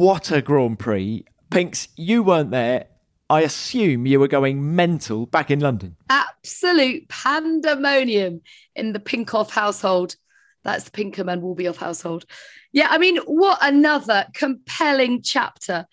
[0.00, 1.26] what a Grand Prix.
[1.50, 2.86] Pinks, you weren't there.
[3.28, 5.94] I assume you were going mental back in London.
[6.08, 8.40] Absolute pandemonium
[8.74, 10.16] in the Pinkham household.
[10.64, 12.24] That's the Pinkerman Wolbioff household.
[12.72, 15.86] Yeah, I mean, what another compelling chapter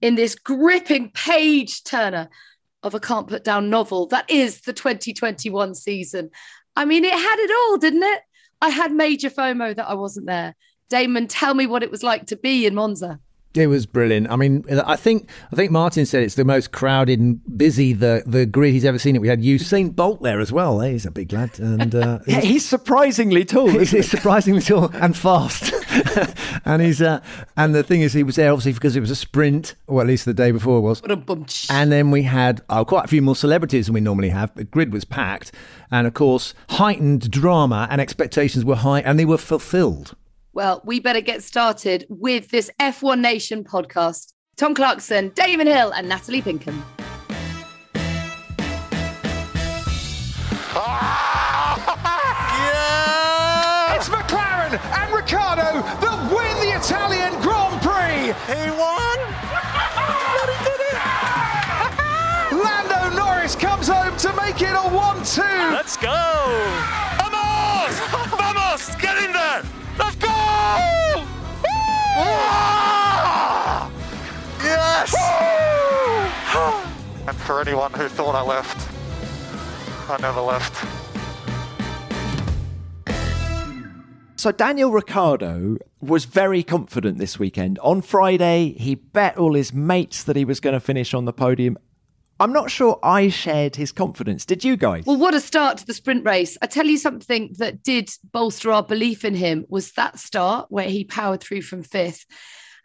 [0.00, 2.30] in this gripping page turner
[2.82, 6.30] of a can't put down novel that is the 2021 season.
[6.74, 8.20] I mean, it had it all, didn't it?
[8.62, 10.54] I had major FOMO that I wasn't there.
[10.88, 13.20] Damon, tell me what it was like to be in Monza.
[13.54, 14.30] It was brilliant.
[14.30, 18.22] I mean, I think I think Martin said it's the most crowded and busy the
[18.26, 19.20] the grid he's ever seen it.
[19.20, 20.80] We had Usain Bolt there as well.
[20.80, 20.92] Eh?
[20.92, 23.68] He's a big lad, and uh, he's, he's, surprisingly tall.
[23.82, 25.72] He's, he's surprisingly tall and fast.
[26.64, 27.20] and he's uh,
[27.56, 30.06] and the thing is, he was there obviously because it was a sprint, or at
[30.06, 31.02] least the day before it was.
[31.70, 34.54] And then we had oh, quite a few more celebrities than we normally have.
[34.54, 35.52] The grid was packed,
[35.90, 40.16] and of course, heightened drama and expectations were high, and they were fulfilled.
[40.54, 44.34] Well, we better get started with this F1 Nation podcast.
[44.56, 46.84] Tom Clarkson, Damon Hill, and Natalie Pinkham.
[52.22, 53.96] yeah!
[53.96, 58.36] It's McLaren and Ricciardo that win the Italian Grand Prix.
[58.52, 59.18] He won.
[60.36, 61.00] but he did it.
[62.62, 65.72] Lando Norris comes home to make it a 1-2.
[65.72, 66.12] Let's go.
[67.16, 67.98] Vamos!
[68.36, 68.94] Vamos!
[68.96, 69.81] Get in there!
[72.16, 73.92] Let's
[74.62, 74.64] go!
[74.64, 75.14] Yes!
[77.26, 78.88] and for anyone who thought I left,
[80.10, 80.74] I never left.
[84.36, 87.78] So Daniel Ricciardo was very confident this weekend.
[87.78, 91.32] On Friday, he bet all his mates that he was going to finish on the
[91.32, 91.78] podium
[92.42, 94.44] I'm not sure I shared his confidence.
[94.44, 95.04] Did you guys?
[95.06, 96.58] Well, what a start to the sprint race.
[96.60, 100.88] I tell you something that did bolster our belief in him was that start where
[100.88, 102.26] he powered through from fifth.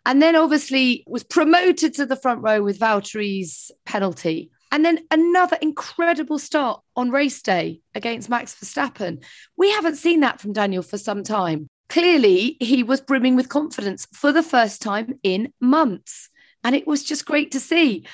[0.05, 4.51] And then obviously was promoted to the front row with Valtteri's penalty.
[4.71, 9.23] And then another incredible start on race day against Max Verstappen.
[9.57, 11.67] We haven't seen that from Daniel for some time.
[11.89, 16.29] Clearly, he was brimming with confidence for the first time in months.
[16.63, 18.05] And it was just great to see.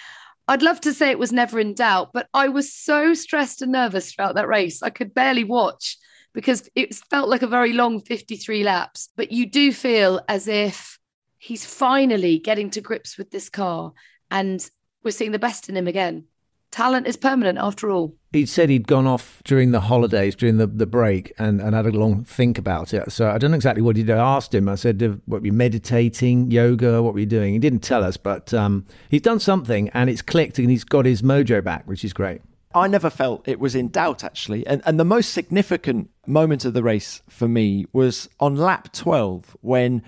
[0.54, 3.72] I'd love to say it was never in doubt, but I was so stressed and
[3.72, 4.84] nervous throughout that race.
[4.84, 5.98] I could barely watch
[6.32, 9.10] because it felt like a very long 53 laps.
[9.18, 11.00] But you do feel as if
[11.40, 13.94] he's finally getting to grips with this car
[14.30, 14.64] and
[15.04, 16.26] we're seeing the best in him again
[16.74, 18.16] talent is permanent after all.
[18.32, 21.86] He said he'd gone off during the holidays, during the, the break, and, and had
[21.86, 23.12] a long think about it.
[23.12, 24.18] So I don't know exactly what he did.
[24.18, 27.04] I asked him, I said, What were you meditating, yoga?
[27.04, 27.54] What were you doing?
[27.54, 31.06] He didn't tell us, but um, he's done something and it's clicked and he's got
[31.06, 32.42] his mojo back, which is great.
[32.76, 34.66] I never felt it was in doubt, actually.
[34.66, 39.56] And, and the most significant moment of the race for me was on lap 12
[39.62, 40.02] when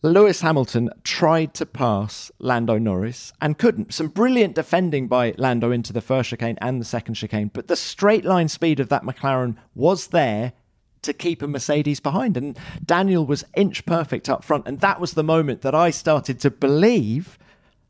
[0.00, 3.92] Lewis Hamilton tried to pass Lando Norris and couldn't.
[3.92, 7.74] Some brilliant defending by Lando into the first chicane and the second chicane, but the
[7.74, 10.52] straight line speed of that McLaren was there
[11.02, 12.36] to keep a Mercedes behind.
[12.36, 14.68] And Daniel was inch perfect up front.
[14.68, 17.36] And that was the moment that I started to believe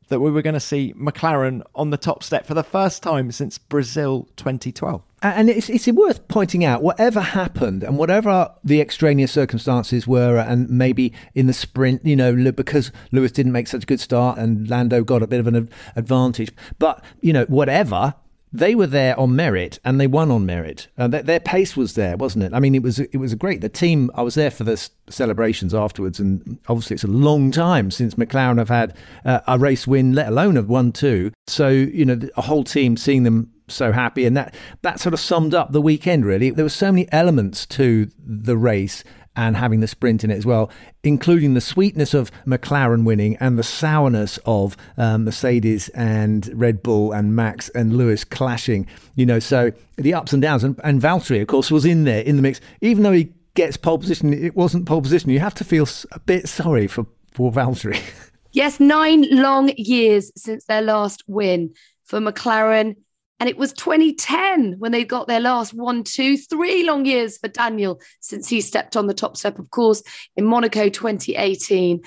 [0.08, 3.30] that we were going to see McLaren on the top step for the first time
[3.30, 5.02] since Brazil 2012.
[5.20, 10.70] And it's, it's worth pointing out, whatever happened and whatever the extraneous circumstances were, and
[10.70, 14.69] maybe in the sprint, you know, because Lewis didn't make such a good start and
[14.69, 16.52] Lando got a bit of an advantage.
[16.78, 18.14] But, you know, whatever,
[18.53, 20.88] they were there on merit and they won on merit.
[20.97, 22.54] Uh, their, their, pace was there, wasn't it?
[22.54, 23.60] I mean, it was it was a great.
[23.60, 24.10] The team.
[24.14, 28.58] I was there for the celebrations afterwards, and obviously it's a long time since McLaren
[28.58, 31.32] have had uh, a race win, let alone have won two.
[31.47, 35.20] So you know, a whole team seeing them so happy, and that that sort of
[35.20, 36.25] summed up the weekend.
[36.25, 39.04] Really, there were so many elements to the race
[39.38, 40.69] and having the sprint in it as well,
[41.04, 47.12] including the sweetness of McLaren winning and the sourness of um, Mercedes and Red Bull
[47.12, 48.84] and Max and Lewis clashing.
[49.15, 50.65] You know, so the ups and downs.
[50.65, 53.76] And, and Valtteri, of course, was in there in the mix, even though he gets
[53.76, 54.34] pole position.
[54.34, 55.31] It wasn't pole position.
[55.31, 58.00] You have to feel a bit sorry for for Valtteri.
[58.53, 61.75] Yes, nine long years since their last win
[62.05, 62.96] for McLaren.
[63.40, 67.49] And it was 2010 when they got their last one, two, three long years for
[67.49, 70.02] Daniel since he stepped on the top step, of course,
[70.37, 72.02] in Monaco 2018.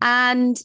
[0.00, 0.60] And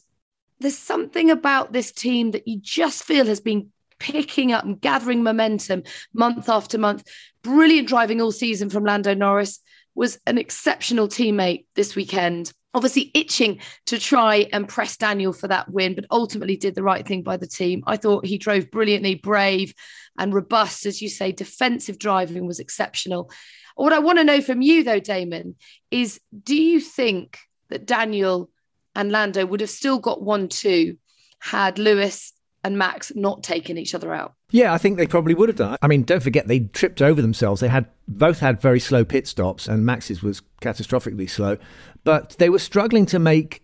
[0.60, 5.22] there's something about this team that you just feel has been picking up and gathering
[5.22, 5.82] momentum
[6.12, 7.04] month after month.
[7.42, 9.60] Brilliant driving all season from Lando Norris,
[9.94, 15.70] was an exceptional teammate this weekend obviously itching to try and press Daniel for that
[15.70, 17.82] win, but ultimately did the right thing by the team.
[17.86, 19.74] I thought he drove brilliantly, brave
[20.18, 21.32] and robust, as you say.
[21.32, 23.30] Defensive driving was exceptional.
[23.74, 25.56] What I want to know from you, though, Damon,
[25.90, 27.38] is do you think
[27.68, 28.50] that Daniel
[28.94, 30.98] and Lando would have still got one two
[31.38, 32.32] had Lewis
[32.64, 34.34] and Max not taking each other out.
[34.50, 35.76] Yeah, I think they probably would have done.
[35.82, 37.60] I mean, don't forget they tripped over themselves.
[37.60, 41.58] They had both had very slow pit stops, and Max's was catastrophically slow.
[42.04, 43.62] But they were struggling to make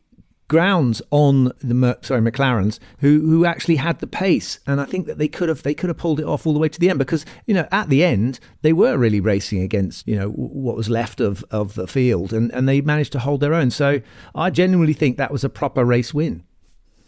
[0.49, 5.19] grounds on the sorry McLarens who who actually had the pace and I think that
[5.19, 6.99] they could have they could have pulled it off all the way to the end
[6.99, 10.89] because you know at the end they were really racing against you know what was
[10.89, 14.01] left of of the field and and they managed to hold their own so
[14.35, 16.45] I genuinely think that was a proper race win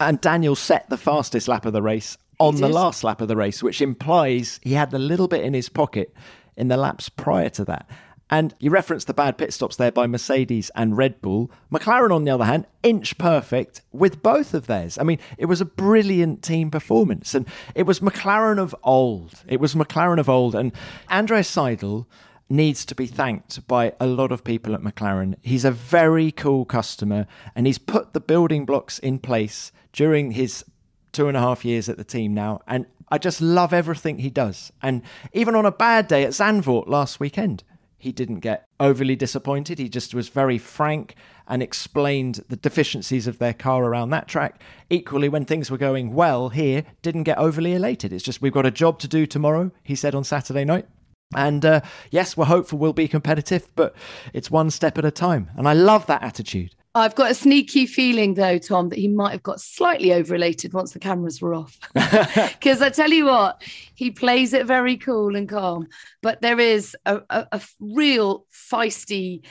[0.07, 3.35] and Daniel set the fastest lap of the race on the last lap of the
[3.35, 6.13] race which implies he had a little bit in his pocket
[6.57, 7.87] in the laps prior to that
[8.31, 11.51] and you referenced the bad pit stops there by Mercedes and Red Bull.
[11.69, 14.97] McLaren, on the other hand, inch perfect with both of theirs.
[14.97, 17.35] I mean, it was a brilliant team performance.
[17.35, 17.45] And
[17.75, 19.43] it was McLaren of old.
[19.49, 20.55] It was McLaren of old.
[20.55, 20.71] And
[21.11, 22.05] Andreas Seidl
[22.51, 25.35] needs to be thanked by a lot of people at McLaren.
[25.41, 30.65] He's a very cool customer and he's put the building blocks in place during his
[31.11, 32.61] two and a half years at the team now.
[32.67, 34.71] And I just love everything he does.
[34.81, 35.01] And
[35.33, 37.63] even on a bad day at Zandvoort last weekend,
[37.97, 39.77] he didn't get overly disappointed.
[39.77, 41.15] He just was very frank
[41.47, 44.61] and explained the deficiencies of their car around that track.
[44.89, 48.11] Equally, when things were going well here, didn't get overly elated.
[48.11, 50.87] It's just we've got a job to do tomorrow, he said on Saturday night.
[51.35, 53.95] And uh, yes, we're hopeful we'll be competitive, but
[54.33, 55.49] it's one step at a time.
[55.55, 56.75] And I love that attitude.
[56.93, 60.91] I've got a sneaky feeling, though, Tom, that he might have got slightly overrated once
[60.91, 61.79] the cameras were off.
[61.93, 63.63] Because I tell you what,
[63.95, 65.87] he plays it very cool and calm,
[66.21, 69.43] but there is a, a, a real feisty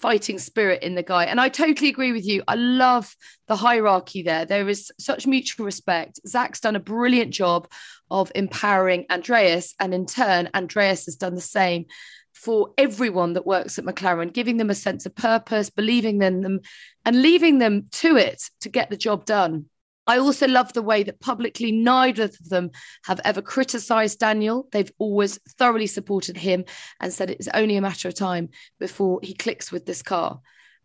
[0.00, 1.24] fighting spirit in the guy.
[1.24, 2.42] And I totally agree with you.
[2.48, 3.14] I love
[3.48, 4.44] the hierarchy there.
[4.44, 6.20] There is such mutual respect.
[6.26, 7.68] Zak's done a brilliant job
[8.10, 11.86] of empowering Andreas, and in turn, Andreas has done the same
[12.32, 16.60] for everyone that works at McLaren, giving them a sense of purpose, believing in them,
[17.04, 19.66] and leaving them to it to get the job done.
[20.10, 22.72] I also love the way that publicly neither of them
[23.04, 24.66] have ever criticized Daniel.
[24.72, 26.64] They've always thoroughly supported him
[27.00, 28.48] and said it's only a matter of time
[28.80, 30.40] before he clicks with this car.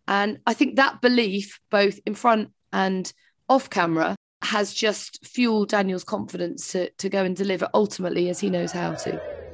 [0.07, 3.11] And I think that belief, both in front and
[3.49, 8.51] off camera, has just fueled Daniel's confidence to, to go and deliver ultimately as he
[8.51, 9.44] knows how to.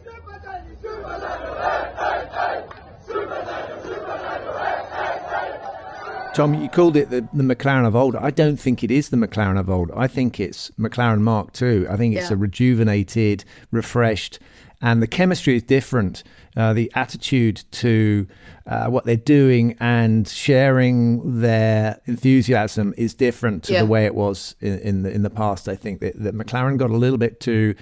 [6.34, 8.16] Tom, you called it the, the McLaren of old.
[8.16, 9.92] I don't think it is the McLaren of old.
[9.92, 11.90] I think it's McLaren Mark II.
[11.90, 12.36] I think it's yeah.
[12.36, 14.40] a rejuvenated, refreshed,
[14.82, 16.24] and the chemistry is different.
[16.56, 18.28] Uh, the attitude to
[18.66, 23.82] uh, what they're doing and sharing their enthusiasm is different to yeah.
[23.82, 25.68] the way it was in, in, the in the past.
[25.68, 27.76] I think that, that McLaren got a little bit too,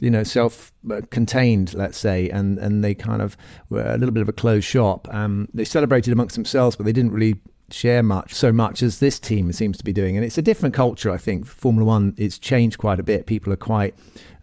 [0.00, 3.36] you know, self-contained, let's say, and and they kind of
[3.70, 5.08] were a little bit of a closed shop.
[5.12, 9.18] Um, they celebrated amongst themselves, but they didn't really share much so much as this
[9.18, 10.16] team seems to be doing.
[10.16, 11.46] And it's a different culture i think.
[11.46, 13.26] Formula one it's changed quite a bit.
[13.26, 13.94] People are quite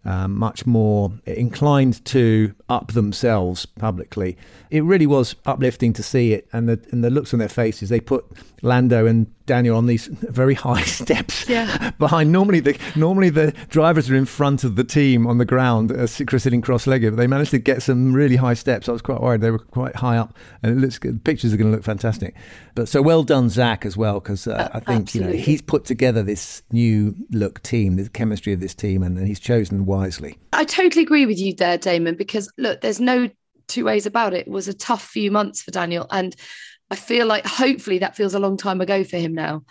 [0.06, 4.38] um, much more inclined to up themselves publicly.
[4.70, 7.90] It really was uplifting to see it, and the and the looks on their faces.
[7.90, 8.26] They put
[8.62, 11.92] Lando and Daniel on these very high steps yeah.
[12.00, 12.32] behind.
[12.32, 16.08] Normally, the normally the drivers are in front of the team on the ground, uh,
[16.08, 17.12] sitting cross-legged.
[17.12, 18.88] But they managed to get some really high steps.
[18.88, 21.16] I was quite worried they were quite high up, and it looks good.
[21.16, 22.36] The pictures are going to look fantastic.
[22.76, 25.34] But so well done, Zak, as well, because uh, uh, I think absolutely.
[25.34, 29.18] you know he's put together this new look team, the chemistry of this team, and,
[29.18, 30.38] and he's chosen wisely.
[30.54, 32.16] I totally agree with you there, Damon.
[32.16, 33.30] Because look, there's no
[33.68, 34.48] two ways about it.
[34.48, 36.36] It was a tough few months for Daniel, and
[36.90, 39.64] I feel like hopefully that feels a long time ago for him now.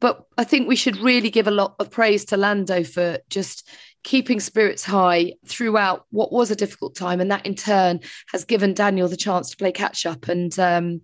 [0.00, 3.68] But I think we should really give a lot of praise to Lando for just
[4.04, 7.20] keeping spirits high throughout what was a difficult time.
[7.20, 8.00] And that in turn
[8.32, 11.02] has given Daniel the chance to play catch up and, um,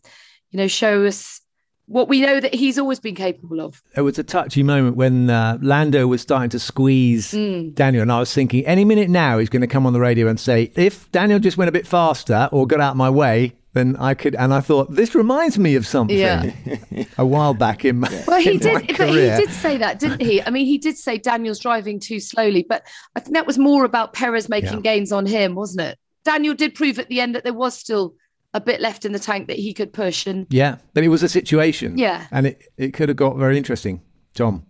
[0.50, 1.40] you know, show us
[1.88, 3.82] what we know that he's always been capable of.
[3.96, 7.74] It was a touchy moment when uh, Lando was starting to squeeze mm.
[7.74, 10.28] Daniel, and I was thinking, any minute now he's going to come on the radio
[10.28, 13.54] and say, if Daniel just went a bit faster or got out of my way,
[13.72, 14.34] then I could.
[14.34, 16.18] And I thought this reminds me of something.
[16.18, 16.52] Yeah.
[17.18, 18.86] a while back in my well, he did.
[18.98, 20.42] But he did say that, didn't he?
[20.42, 23.84] I mean, he did say Daniel's driving too slowly, but I think that was more
[23.84, 24.80] about Perez making yeah.
[24.80, 25.98] gains on him, wasn't it?
[26.24, 28.14] Daniel did prove at the end that there was still
[28.54, 31.22] a bit left in the tank that he could push and yeah but it was
[31.22, 34.00] a situation yeah and it, it could have got very interesting
[34.34, 34.64] tom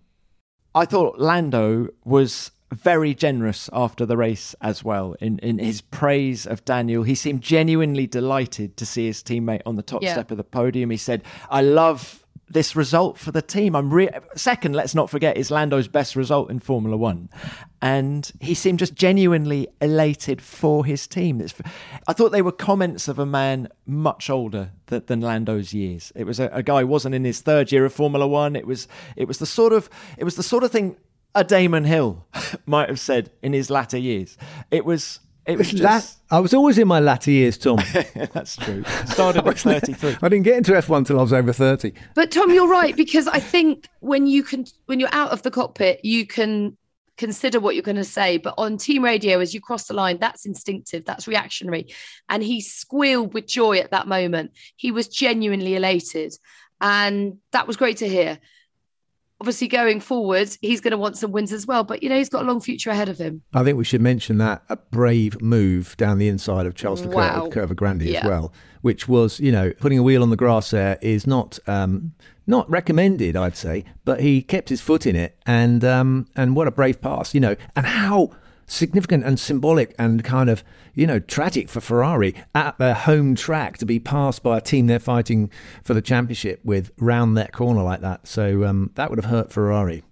[0.74, 6.46] i thought lando was very generous after the race as well in, in his praise
[6.46, 7.02] of Daniel.
[7.02, 10.12] He seemed genuinely delighted to see his teammate on the top yeah.
[10.12, 10.90] step of the podium.
[10.90, 13.74] He said, I love this result for the team.
[13.76, 14.74] I'm re- second.
[14.74, 17.28] Let's not forget is Lando's best result in Formula One,
[17.82, 21.40] and he seemed just genuinely elated for his team.
[21.40, 21.54] It's,
[22.06, 26.12] I thought they were comments of a man much older than, Lando's years.
[26.14, 28.56] It was a, a guy who wasn't in his third year of Formula One.
[28.56, 30.96] It was it was the sort of it was the sort of thing
[31.34, 32.26] a Damon Hill
[32.66, 34.36] might have said in his latter years.
[34.70, 37.80] It was it was just, That, I was always in my latter years, Tom.
[38.32, 38.84] that's true.
[39.06, 40.16] Started at 33.
[40.20, 41.92] I didn't get into F1 till I was over 30.
[42.14, 45.50] But Tom, you're right because I think when you can, when you're out of the
[45.50, 46.76] cockpit, you can
[47.16, 48.36] consider what you're going to say.
[48.36, 51.88] But on team radio, as you cross the line, that's instinctive, that's reactionary.
[52.28, 54.52] And he squealed with joy at that moment.
[54.76, 56.34] He was genuinely elated,
[56.80, 58.38] and that was great to hear.
[59.40, 61.84] Obviously, going forward, he's going to want some wins as well.
[61.84, 63.42] But you know, he's got a long future ahead of him.
[63.54, 67.36] I think we should mention that a brave move down the inside of Charles Leclerc
[67.36, 67.44] Wow.
[67.44, 68.18] with Curva Grande Yeah.
[68.20, 68.52] as well,
[68.82, 72.12] which was, you know, putting a wheel on the grass there is not um,
[72.48, 76.66] not recommended, I'd say, but he kept his foot in it, and um, and what
[76.66, 78.30] a brave pass, you know, and how
[78.68, 80.62] significant and symbolic and kind of
[80.94, 84.86] you know tragic for Ferrari at their home track to be passed by a team
[84.86, 85.50] they're fighting
[85.82, 88.28] for the championship with round that corner like that.
[88.28, 90.04] So um, that would have hurt Ferrari.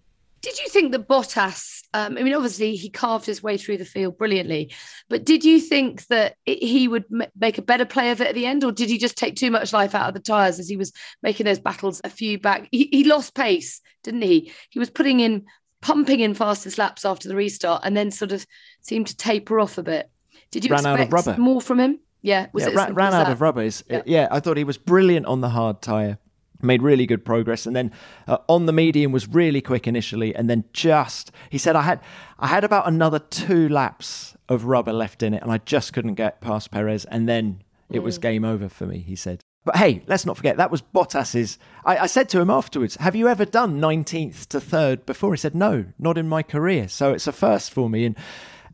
[0.43, 1.83] Did you think that Bottas?
[1.93, 4.73] Um, I mean, obviously he carved his way through the field brilliantly,
[5.09, 8.29] but did you think that it, he would m- make a better play of it
[8.29, 10.61] at the end, or did he just take too much life out of the tires
[10.61, 12.69] as he was making those battles a few back?
[12.71, 14.53] He, he lost pace, didn't he?
[14.71, 15.47] He was putting in,
[15.81, 18.47] pumping in fastest laps after the restart, and then sort of
[18.81, 20.11] seemed to taper off a bit.
[20.51, 21.99] Did you Ran expect more from him?
[22.23, 23.33] Yeah, was yeah, it ran, ran out that?
[23.33, 23.63] of rubber.
[23.63, 24.03] Is- Yeah.
[24.07, 24.29] yeah.
[24.31, 26.19] I thought he was brilliant on the hard tyre.
[26.63, 27.93] Made really good progress, and then
[28.27, 32.01] uh, on the medium was really quick initially, and then just he said I had
[32.39, 36.15] I had about another two laps of rubber left in it, and I just couldn't
[36.15, 38.05] get past Perez, and then it Mm.
[38.05, 38.99] was game over for me.
[39.01, 39.43] He said.
[39.67, 41.59] But hey, let's not forget that was Bottas's.
[41.85, 45.39] I, I said to him afterwards, "Have you ever done 19th to third before?" He
[45.39, 48.17] said, "No, not in my career." So it's a first for me, and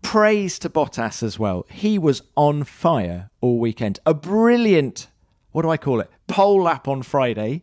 [0.03, 1.65] praise to Bottas as well.
[1.71, 4.01] He was on fire all weekend.
[4.05, 5.09] A brilliant,
[5.53, 6.11] what do I call it?
[6.27, 7.63] Pole lap on Friday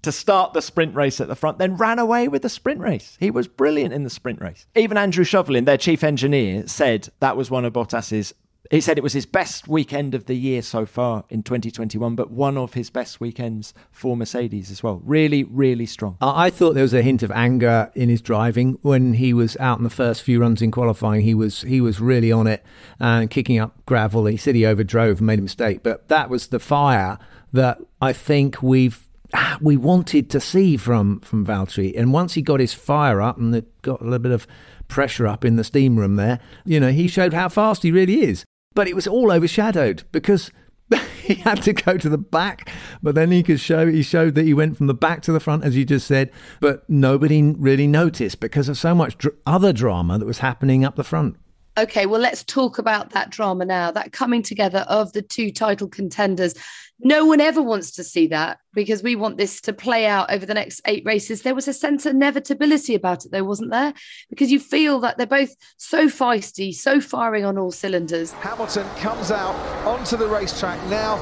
[0.00, 3.18] to start the sprint race at the front, then ran away with the sprint race.
[3.20, 4.66] He was brilliant in the sprint race.
[4.74, 8.32] Even Andrew Shovelin, their chief engineer, said that was one of Bottas's.
[8.70, 12.30] He said it was his best weekend of the year so far in 2021, but
[12.30, 15.00] one of his best weekends for Mercedes as well.
[15.04, 16.18] Really, really strong.
[16.20, 19.78] I thought there was a hint of anger in his driving when he was out
[19.78, 21.22] in the first few runs in qualifying.
[21.22, 22.62] He was he was really on it
[23.00, 24.26] and kicking up gravel.
[24.26, 27.18] He said he overdrove and made a mistake, but that was the fire
[27.54, 29.08] that I think we've
[29.62, 31.98] we wanted to see from from Valtteri.
[31.98, 34.46] And once he got his fire up and got a little bit of
[34.88, 38.22] pressure up in the steam room there, you know, he showed how fast he really
[38.22, 38.44] is.
[38.74, 40.50] But it was all overshadowed because
[41.22, 42.70] he had to go to the back,
[43.02, 45.40] but then he could show he showed that he went from the back to the
[45.40, 46.30] front, as you just said.
[46.60, 50.96] But nobody really noticed because of so much dr- other drama that was happening up
[50.96, 51.36] the front.
[51.78, 55.86] Okay, well, let's talk about that drama now, that coming together of the two title
[55.86, 56.54] contenders.
[57.00, 60.44] No one ever wants to see that because we want this to play out over
[60.44, 61.42] the next eight races.
[61.42, 63.94] There was a sense of inevitability about it, though, wasn't there?
[64.30, 68.32] Because you feel that they're both so feisty, so firing on all cylinders.
[68.32, 69.54] Hamilton comes out
[69.86, 71.18] onto the racetrack now,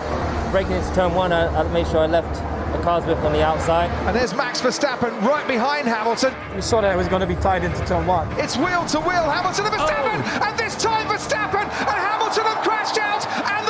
[0.50, 2.34] Breaking into turn one, I, I made sure I left
[2.72, 3.90] the car's whip on the outside.
[4.06, 6.32] and there's Max Verstappen right behind Hamilton.
[6.54, 8.28] We saw that it was going to be tied into turn one.
[8.38, 10.46] It's wheel to wheel, Hamilton and Verstappen, oh.
[10.48, 13.65] and this time Verstappen and Hamilton have crashed out, and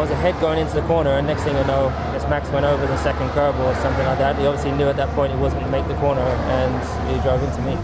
[0.00, 2.64] I was ahead going into the corner, and next thing I know, as Max went
[2.64, 5.38] over the second curb or something like that, he obviously knew at that point he
[5.38, 7.76] wasn't going to make the corner, and he drove into me.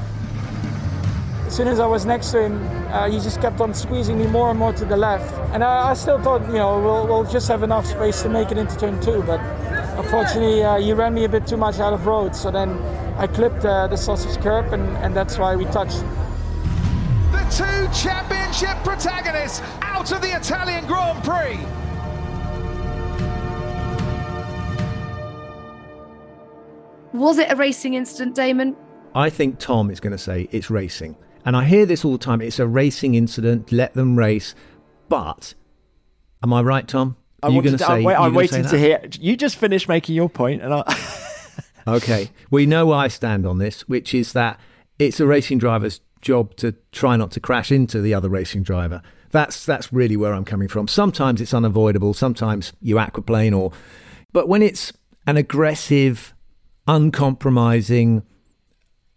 [1.47, 4.27] As soon as I was next to him, uh, he just kept on squeezing me
[4.29, 5.31] more and more to the left.
[5.53, 8.51] And I, I still thought, you know, we'll, we'll just have enough space to make
[8.51, 9.23] it into turn two.
[9.23, 9.41] But
[9.99, 12.35] unfortunately, uh, he ran me a bit too much out of road.
[12.35, 12.79] So then
[13.19, 16.03] I clipped uh, the sausage curb, and, and that's why we touched.
[17.31, 21.61] The two championship protagonists out of the Italian Grand Prix.
[27.19, 28.77] Was it a racing incident, Damon?
[29.15, 32.19] I think Tom is going to say it's racing, and I hear this all the
[32.19, 32.41] time.
[32.43, 33.73] It's a racing incident.
[33.73, 34.55] Let them race.
[35.09, 35.55] But
[36.43, 37.17] am I right, Tom?
[37.43, 37.93] I Are you going to- to say?
[37.95, 39.01] I'm, wait- I'm gonna say waiting to hear.
[39.21, 40.83] You just finished making your point, and I.
[41.89, 42.31] Okay.
[42.51, 44.59] We know where I stand on this, which is that
[44.99, 49.03] it's a racing driver's job to try not to crash into the other racing driver.
[49.31, 50.89] That's that's really where I'm coming from.
[50.89, 53.71] Sometimes it's unavoidable, sometimes you aquaplane or
[54.33, 54.93] but when it's
[55.29, 56.35] an aggressive,
[56.87, 58.23] uncompromising,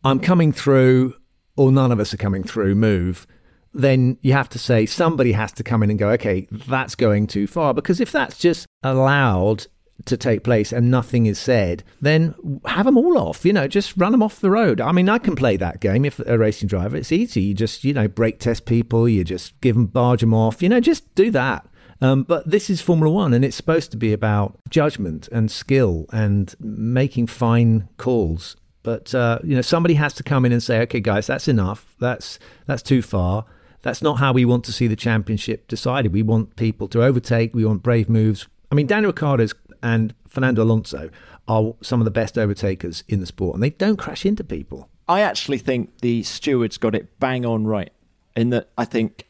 [0.04, 1.16] I'm coming through
[1.56, 3.28] or none of us are coming through move,
[3.74, 7.28] then you have to say somebody has to come in and go, okay, that's going
[7.28, 7.74] too far.
[7.74, 9.68] Because if that's just allowed
[10.06, 12.34] to take place and nothing is said, then
[12.66, 13.46] have them all off.
[13.46, 14.80] You know, just run them off the road.
[14.80, 16.96] I mean, I can play that game if a racing driver.
[16.96, 17.42] It's easy.
[17.42, 19.10] You just you know brake test people.
[19.10, 20.64] You just give them barge them off.
[20.64, 21.68] You know, just do that.
[22.02, 26.06] Um, but this is Formula One, and it's supposed to be about judgment and skill
[26.12, 28.56] and making fine calls.
[28.84, 31.96] But uh, you know, somebody has to come in and say, "Okay, guys, that's enough.
[32.00, 33.46] That's that's too far."
[33.82, 36.12] That's not how we want to see the championship decided.
[36.12, 37.54] We want people to overtake.
[37.54, 38.48] We want brave moves.
[38.72, 41.10] I mean, Daniel Ricciardo's and Fernando Alonso
[41.48, 44.90] are some of the best overtakers in the sport, and they don't crash into people.
[45.08, 47.92] I actually think the stewards got it bang on right
[48.36, 49.28] in that I think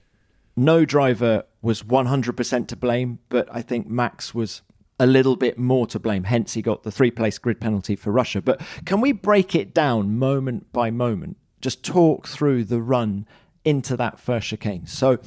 [0.55, 4.61] no driver was 100% to blame, but I think Max was
[4.99, 6.25] a little bit more to blame.
[6.25, 8.41] Hence, he got the three place grid penalty for Russia.
[8.41, 11.37] But can we break it down moment by moment?
[11.61, 13.25] Just talk through the run
[13.63, 14.85] into that first chicane.
[14.85, 15.19] So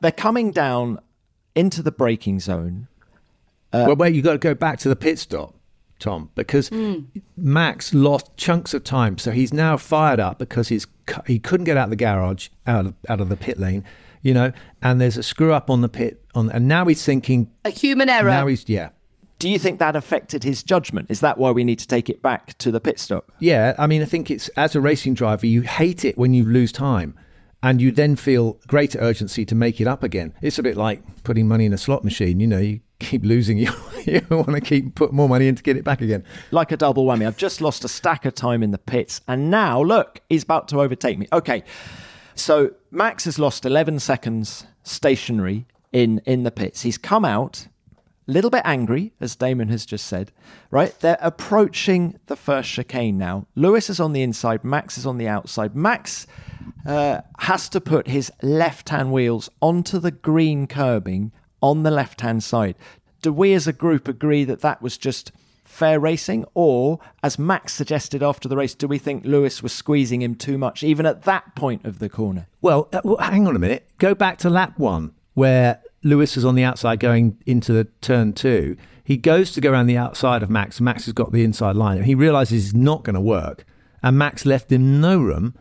[0.00, 0.98] they're coming down
[1.54, 2.88] into the braking zone.
[3.72, 5.54] Uh, well, wait, you got to go back to the pit stop,
[5.98, 7.04] Tom, because mm.
[7.36, 9.18] Max lost chunks of time.
[9.18, 10.86] So he's now fired up because he's
[11.26, 13.84] he couldn't get out of the garage, out of, out of the pit lane,
[14.22, 17.50] you know, and there's a screw up on the pit, on, and now he's thinking
[17.64, 18.30] a human error.
[18.30, 18.90] Now he's yeah.
[19.38, 21.10] Do you think that affected his judgment?
[21.10, 23.32] Is that why we need to take it back to the pit stop?
[23.38, 26.44] Yeah, I mean, I think it's as a racing driver, you hate it when you
[26.44, 27.18] lose time
[27.62, 30.34] and you then feel greater urgency to make it up again.
[30.42, 32.40] It's a bit like putting money in a slot machine.
[32.40, 33.72] You know, you keep losing, you,
[34.04, 36.24] you want to keep put more money in to get it back again.
[36.50, 37.26] Like a double whammy.
[37.26, 40.68] I've just lost a stack of time in the pits, and now look, he's about
[40.68, 41.26] to overtake me.
[41.32, 41.64] Okay,
[42.40, 46.82] so Max has lost 11 seconds stationary in in the pits.
[46.82, 47.66] He's come out
[48.28, 50.30] a little bit angry, as Damon has just said.
[50.70, 53.46] Right, they're approaching the first chicane now.
[53.54, 54.64] Lewis is on the inside.
[54.64, 55.74] Max is on the outside.
[55.74, 56.26] Max
[56.86, 62.20] uh, has to put his left hand wheels onto the green curbing on the left
[62.20, 62.76] hand side.
[63.22, 65.32] Do we as a group agree that that was just
[65.70, 66.44] fair racing?
[66.54, 70.58] Or, as Max suggested after the race, do we think Lewis was squeezing him too
[70.58, 72.46] much, even at that point of the corner?
[72.60, 73.88] Well, uh, well hang on a minute.
[73.98, 78.32] Go back to lap one, where Lewis is on the outside going into the turn
[78.32, 78.76] two.
[79.04, 80.80] He goes to go around the outside of Max.
[80.80, 83.64] Max has got the inside line, and he realizes it's not going to work.
[84.02, 85.54] And Max left him no room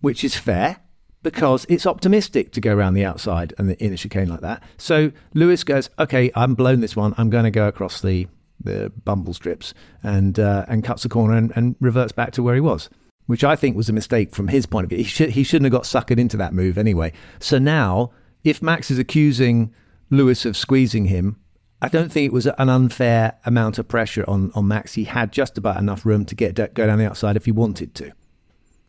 [0.00, 0.78] which is fair
[1.22, 4.62] because it's optimistic to go around the outside and the, in a chicane like that.
[4.76, 7.14] So Lewis goes, okay, I'm blown this one.
[7.18, 8.28] I'm going to go across the
[8.62, 12.54] the bumble strips and uh, and cuts the corner and, and, reverts back to where
[12.54, 12.90] he was,
[13.26, 14.98] which I think was a mistake from his point of view.
[14.98, 17.12] He should he shouldn't have got suckered into that move anyway.
[17.38, 18.10] So now,
[18.44, 19.72] if Max is accusing
[20.10, 21.36] Lewis of squeezing him.
[21.80, 24.94] I don't think it was an unfair amount of pressure on, on Max.
[24.94, 27.94] He had just about enough room to get go down the outside if he wanted
[27.96, 28.12] to,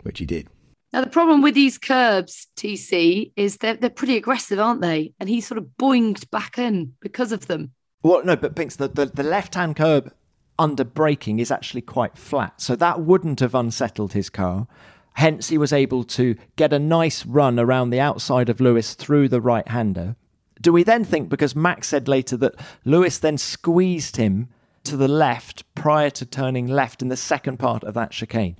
[0.01, 0.47] which he did.
[0.91, 5.13] Now, the problem with these curbs, TC, is they're, they're pretty aggressive, aren't they?
[5.19, 7.73] And he sort of boinged back in because of them.
[8.01, 10.13] Well, no, but Pinks, the, the, the left hand curb
[10.57, 12.61] under braking is actually quite flat.
[12.61, 14.67] So that wouldn't have unsettled his car.
[15.13, 19.27] Hence, he was able to get a nice run around the outside of Lewis through
[19.27, 20.15] the right hander.
[20.61, 24.49] Do we then think, because Max said later that Lewis then squeezed him
[24.83, 28.57] to the left prior to turning left in the second part of that chicane?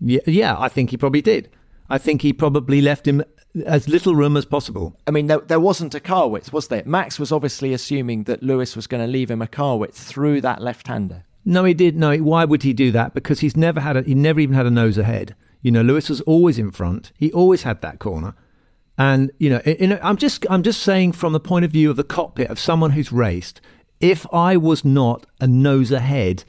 [0.00, 1.50] Yeah, yeah I think he probably did.
[1.88, 3.22] I think he probably left him
[3.66, 4.96] as little room as possible.
[5.06, 6.82] I mean, there, there wasn't a car width, was there?
[6.86, 10.40] Max was obviously assuming that Lewis was going to leave him a car width through
[10.40, 11.24] that left-hander.
[11.44, 11.96] No, he did.
[11.96, 13.14] No, why would he do that?
[13.14, 15.34] Because he's never had a, he never even had a nose ahead.
[15.60, 17.12] You know, Lewis was always in front.
[17.16, 18.34] He always had that corner.
[18.98, 21.96] And you know, in, I'm just I'm just saying from the point of view of
[21.96, 23.60] the cockpit of someone who's raced.
[24.00, 26.44] If I was not a nose ahead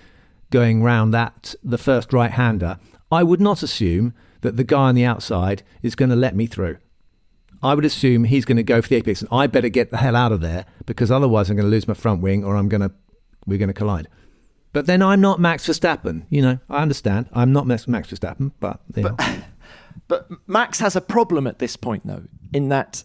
[0.50, 2.78] going round that the first right hander,
[3.12, 6.46] I would not assume that the guy on the outside is going to let me
[6.48, 6.78] through.
[7.64, 9.98] I would assume he's going to go for the apex, and I better get the
[9.98, 12.70] hell out of there because otherwise I'm going to lose my front wing, or I'm
[12.70, 12.92] going to
[13.46, 14.08] we're going to collide.
[14.72, 16.26] But then I'm not Max Verstappen.
[16.30, 17.30] You know, I understand.
[17.34, 19.44] I'm not Max Verstappen, but you but,
[20.08, 22.24] but Max has a problem at this point, though,
[22.54, 23.04] in that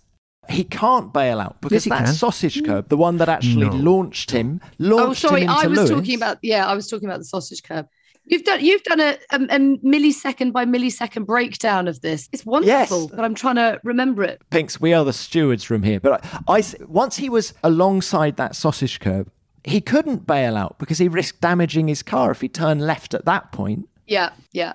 [0.48, 2.14] he can't bail out because yes, that can.
[2.14, 3.76] sausage curb, the one that actually no.
[3.76, 5.90] launched him, launched oh, sorry, him into I was Lewis.
[5.90, 7.86] talking about yeah, I was talking about the sausage curb.
[8.28, 12.28] You've done you've done a, a, a, millisecond by millisecond breakdown of this.
[12.32, 13.10] It's wonderful, yes.
[13.10, 14.42] but I'm trying to remember it.
[14.50, 15.98] Pinks, we are the stewards from here.
[15.98, 19.30] But I, I once he was alongside that sausage curb,
[19.64, 23.24] he couldn't bail out because he risked damaging his car if he turned left at
[23.24, 23.88] that point.
[24.06, 24.74] Yeah, yeah.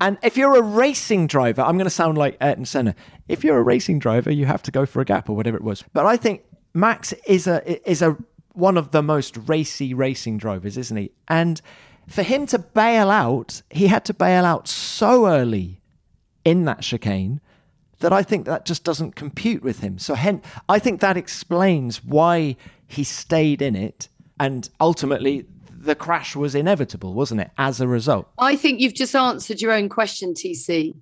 [0.00, 2.94] And if you're a racing driver, I'm going to sound like Ayrton Senna.
[3.28, 5.64] If you're a racing driver, you have to go for a gap or whatever it
[5.64, 5.84] was.
[5.92, 8.16] But I think Max is a is a
[8.52, 11.12] one of the most racy racing drivers, isn't he?
[11.28, 11.60] And
[12.08, 15.80] for him to bail out, he had to bail out so early
[16.44, 17.40] in that chicane
[18.00, 19.98] that I think that just doesn't compute with him.
[19.98, 24.08] So hence, I think that explains why he stayed in it,
[24.40, 27.50] and ultimately the crash was inevitable, wasn't it?
[27.58, 30.94] As a result, I think you've just answered your own question, TC.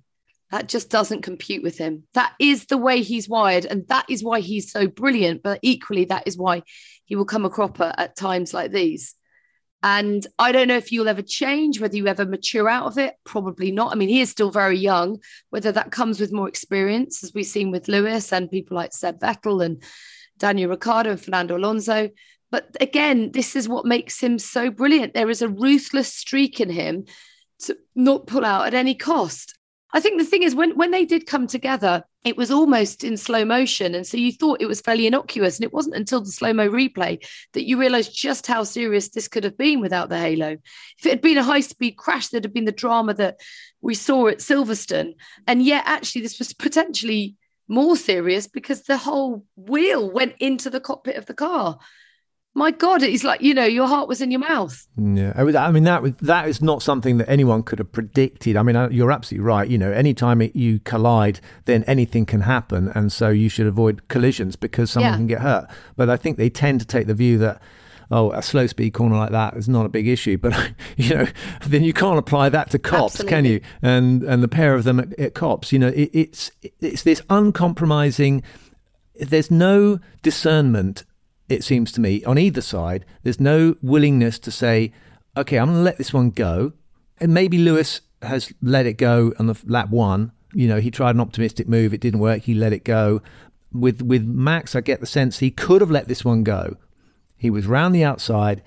[0.51, 2.03] That just doesn't compute with him.
[2.13, 5.43] That is the way he's wired, and that is why he's so brilliant.
[5.43, 6.63] But equally, that is why
[7.05, 9.13] he will come a cropper at times like these.
[9.89, 13.13] And I don't know if you'll ever change, whether you ever mature out of it.
[13.23, 13.93] Probably not.
[13.93, 15.19] I mean, he is still very young.
[15.49, 19.21] Whether that comes with more experience, as we've seen with Lewis and people like Seb
[19.21, 19.81] Vettel and
[20.39, 22.09] Daniel Ricciardo and Fernando Alonso.
[22.51, 25.13] But again, this is what makes him so brilliant.
[25.13, 27.05] There is a ruthless streak in him
[27.59, 29.57] to not pull out at any cost.
[29.93, 33.17] I think the thing is when when they did come together, it was almost in
[33.17, 35.57] slow motion, and so you thought it was fairly innocuous.
[35.57, 39.27] And it wasn't until the slow mo replay that you realised just how serious this
[39.27, 40.57] could have been without the halo.
[40.99, 43.39] If it had been a high speed crash, there'd have been the drama that
[43.81, 45.13] we saw at Silverstone,
[45.47, 47.35] and yet actually this was potentially
[47.67, 51.79] more serious because the whole wheel went into the cockpit of the car
[52.57, 54.87] my God, it's like, you know, your heart was in your mouth.
[54.97, 55.31] Yeah.
[55.37, 58.57] I mean, that was, that is not something that anyone could have predicted.
[58.57, 59.69] I mean, you're absolutely right.
[59.69, 62.89] You know, anytime it, you collide, then anything can happen.
[62.95, 65.17] And so you should avoid collisions because someone yeah.
[65.17, 65.69] can get hurt.
[65.95, 67.61] But I think they tend to take the view that,
[68.09, 70.37] oh, a slow speed corner like that is not a big issue.
[70.41, 71.27] But you know,
[71.61, 73.35] then you can't apply that to Copse, Absolutely.
[73.35, 73.61] can you?
[73.83, 77.21] And and the pair of them at, at Copse, you know, it, it's it's this
[77.29, 78.41] uncompromising.
[79.19, 81.03] There's no discernment
[81.49, 84.91] it seems to me, on either side, there's no willingness to say,
[85.35, 86.73] okay, I'm going to let this one go.
[87.19, 90.31] And maybe Lewis has let it go on the lap one.
[90.53, 93.21] You know, he tried an optimistic move, it didn't work, he let it go.
[93.71, 96.77] With with Max, I get the sense he could have let this one go.
[97.37, 98.63] He was round the outside.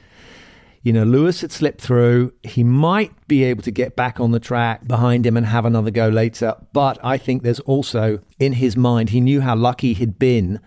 [0.83, 2.33] You know, Lewis had slipped through.
[2.43, 5.91] He might be able to get back on the track behind him and have another
[5.91, 6.55] go later.
[6.73, 10.61] But I think there's also in his mind, he knew how lucky he'd been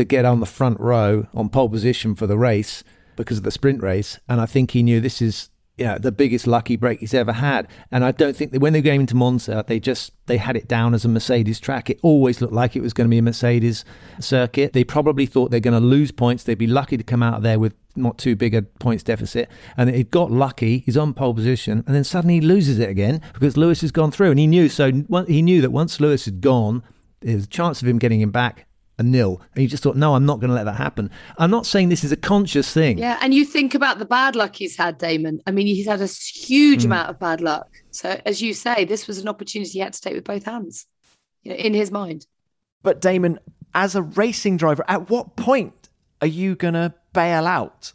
[0.00, 2.82] to get on the front row on pole position for the race
[3.16, 4.18] because of the sprint race.
[4.28, 7.68] And I think he knew this is know, the biggest lucky break he's ever had.
[7.90, 10.68] And I don't think that when they came into Monza, they just they had it
[10.68, 11.90] down as a Mercedes track.
[11.90, 13.84] It always looked like it was going to be a Mercedes
[14.20, 14.72] circuit.
[14.72, 16.44] They probably thought they're going to lose points.
[16.44, 19.50] They'd be lucky to come out of there with not too big a points deficit.
[19.76, 20.78] And it got lucky.
[20.78, 24.10] He's on pole position, and then suddenly he loses it again because Lewis has gone
[24.10, 24.30] through.
[24.30, 24.90] And he knew so
[25.26, 26.82] he knew that once Lewis had gone,
[27.22, 28.66] a chance of him getting him back
[29.00, 29.40] a nil.
[29.54, 31.10] And you just thought, no, I'm not going to let that happen.
[31.38, 32.98] I'm not saying this is a conscious thing.
[32.98, 33.18] Yeah.
[33.22, 35.40] And you think about the bad luck he's had, Damon.
[35.46, 36.86] I mean, he's had a huge mm.
[36.86, 37.66] amount of bad luck.
[37.90, 40.86] So, as you say, this was an opportunity he had to take with both hands
[41.42, 42.26] you know, in his mind.
[42.82, 43.40] But, Damon,
[43.74, 45.88] as a racing driver, at what point
[46.20, 47.94] are you going to bail out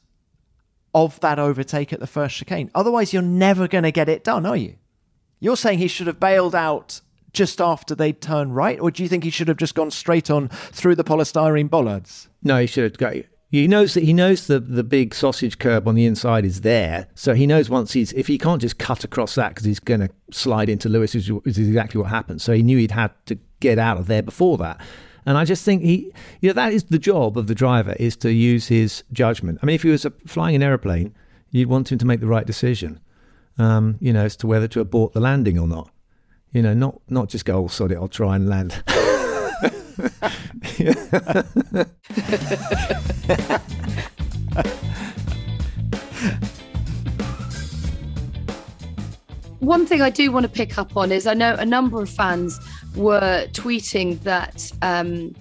[0.93, 2.71] of that overtake at the first chicane?
[2.73, 4.75] Otherwise, you're never going to get it done, are you?
[5.39, 7.01] You're saying he should have bailed out
[7.35, 10.31] just after they'd turned right, or do you think he should have just gone straight
[10.31, 12.29] on through the polystyrene bollards?
[12.43, 13.13] No, he should have got.
[13.51, 17.07] He knows that he knows the, the big sausage curb on the inside is there,
[17.13, 20.01] so he knows once he's if he can't just cut across that because he's going
[20.01, 22.41] to slide into Lewis, which is exactly what happened.
[22.41, 24.81] So he knew he'd had to get out of there before that.
[25.25, 28.15] And I just think he, you know, that is the job of the driver is
[28.17, 29.59] to use his judgment.
[29.61, 31.15] I mean, if he was flying an aeroplane,
[31.49, 32.99] you'd want him to make the right decision,
[33.57, 35.89] um, you know, as to whether to abort the landing or not.
[36.55, 38.71] You know, not not just go, oh, sod it, I'll try and land.
[49.59, 52.09] One thing I do want to pick up on is I know a number of
[52.09, 52.57] fans
[52.95, 55.35] were tweeting that um,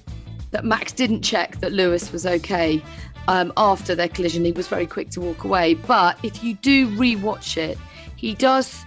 [0.50, 2.83] that Max didn't check that Lewis was okay
[3.29, 4.44] um, after their collision.
[4.44, 5.74] He was very quick to walk away.
[5.74, 7.79] But if you do rewatch it,
[8.16, 8.85] he does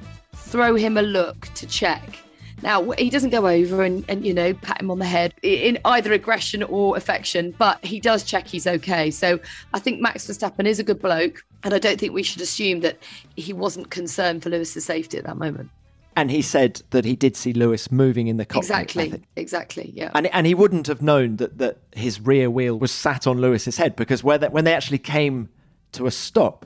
[0.48, 2.18] throw him a look to check.
[2.64, 5.78] Now, he doesn't go over and, and, you know, pat him on the head in
[5.86, 9.12] either aggression or affection, but he does check he's okay.
[9.12, 9.40] So
[9.76, 11.44] I think Max Verstappen is a good bloke.
[11.64, 12.98] And I don't think we should assume that
[13.36, 15.70] he wasn't concerned for Lewis's safety at that moment.
[16.16, 18.72] And he said that he did see Lewis moving in the cockpit.
[18.72, 20.10] Exactly, exactly, yeah.
[20.16, 23.78] And and he wouldn't have known that, that his rear wheel was sat on Lewis's
[23.78, 25.50] head because where they, when they actually came
[25.92, 26.66] to a stop,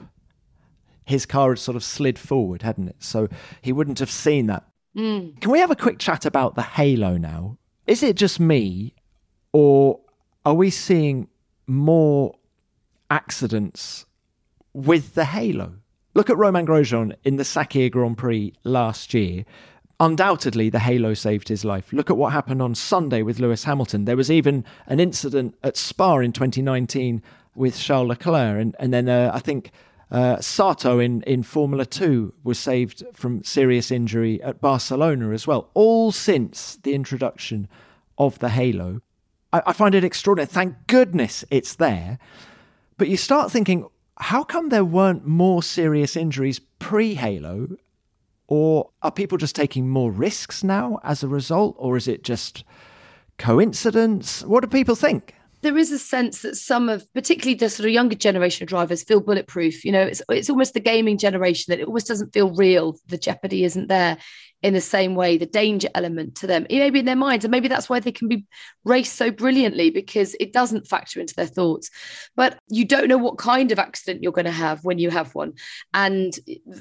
[1.11, 2.95] his car had sort of slid forward, hadn't it?
[2.99, 3.27] So
[3.61, 4.63] he wouldn't have seen that.
[4.95, 5.39] Mm.
[5.39, 7.57] Can we have a quick chat about the halo now?
[7.85, 8.95] Is it just me,
[9.53, 9.99] or
[10.45, 11.27] are we seeing
[11.67, 12.33] more
[13.09, 14.05] accidents
[14.73, 15.73] with the halo?
[16.13, 19.45] Look at Romain Grosjean in the Sakhir Grand Prix last year.
[19.99, 21.93] Undoubtedly, the halo saved his life.
[21.93, 24.05] Look at what happened on Sunday with Lewis Hamilton.
[24.05, 27.21] There was even an incident at Spa in 2019
[27.55, 29.71] with Charles Leclerc, and, and then uh, I think
[30.11, 35.69] uh, Sato in, in Formula 2 was saved from serious injury at Barcelona as well,
[35.73, 37.69] all since the introduction
[38.17, 39.01] of the Halo.
[39.53, 40.47] I, I find it extraordinary.
[40.47, 42.19] Thank goodness it's there.
[42.97, 47.69] But you start thinking, how come there weren't more serious injuries pre Halo?
[48.47, 51.75] Or are people just taking more risks now as a result?
[51.79, 52.65] Or is it just
[53.37, 54.43] coincidence?
[54.43, 55.35] What do people think?
[55.61, 59.03] There is a sense that some of, particularly the sort of younger generation of drivers,
[59.03, 59.85] feel bulletproof.
[59.85, 62.97] You know, it's it's almost the gaming generation that it almost doesn't feel real.
[63.07, 64.17] The jeopardy isn't there
[64.63, 65.37] in the same way.
[65.37, 68.27] The danger element to them, maybe in their minds, and maybe that's why they can
[68.27, 68.45] be
[68.83, 71.89] raced so brilliantly because it doesn't factor into their thoughts.
[72.35, 75.35] But you don't know what kind of accident you're going to have when you have
[75.35, 75.53] one,
[75.93, 76.33] and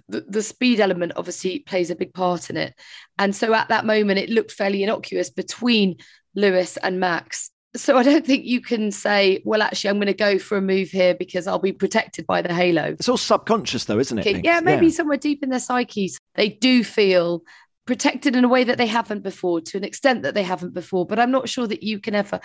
[0.09, 2.75] the, the speed element obviously plays a big part in it.
[3.19, 5.97] And so at that moment, it looked fairly innocuous between
[6.35, 10.15] Lewis and Max so I don't think you can say, well, actually, I'm going to
[10.15, 12.97] go for a move here because I'll be protected by the halo.
[12.99, 14.45] It's all subconscious, though, isn't it?
[14.45, 14.93] Yeah, maybe yeah.
[14.93, 17.45] somewhere deep in their psyches, they do feel
[17.87, 21.07] protected in a way that they haven't before, to an extent that they haven't before.
[21.07, 22.41] But I'm not sure that you can ever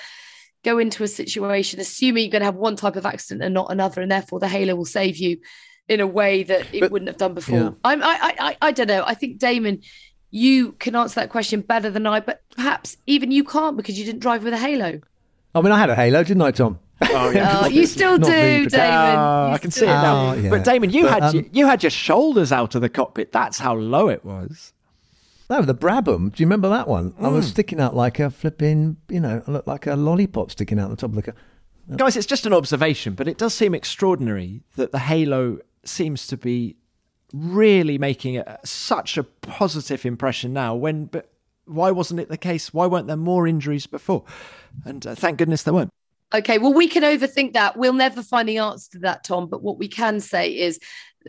[0.63, 3.71] go into a situation assuming you're going to have one type of accident and not
[3.71, 5.38] another, and therefore the halo will save you
[5.88, 7.59] in a way that it but, wouldn't have done before.
[7.59, 7.69] Yeah.
[7.83, 9.03] I'm, I, I, I don't know.
[9.05, 9.81] I think Damon,
[10.31, 14.05] you can answer that question better than I, but perhaps even you can't because you
[14.05, 14.99] didn't drive with a halo.
[15.56, 16.80] I mean, I had a halo, didn't I, Tom?
[17.02, 17.62] Oh, yeah.
[17.63, 19.18] oh, you still do, Damon.
[19.18, 20.32] Oh, I can see it now.
[20.32, 20.50] Oh, yeah.
[20.50, 23.32] But Damon, you but, had um, you had your shoulders out of the cockpit.
[23.32, 24.74] That's how low it was.
[25.50, 26.34] No, the Brabham.
[26.34, 27.12] Do you remember that one?
[27.13, 27.26] Mm.
[27.26, 27.52] I was mm.
[27.52, 31.15] sticking out like a flipping, you know, like a lollipop sticking out the top of
[31.15, 31.36] the car.
[31.96, 36.38] Guys, it's just an observation, but it does seem extraordinary that the Halo seems to
[36.38, 36.78] be
[37.32, 40.74] really making a, such a positive impression now.
[40.74, 41.32] When, but
[41.65, 42.73] why wasn't it the case?
[42.73, 44.23] Why weren't there more injuries before?
[44.86, 45.91] And uh, thank goodness there weren't.
[46.34, 47.78] Okay, well, we can overthink that.
[47.78, 49.47] We'll never find the answer to that, Tom.
[49.47, 50.80] But what we can say is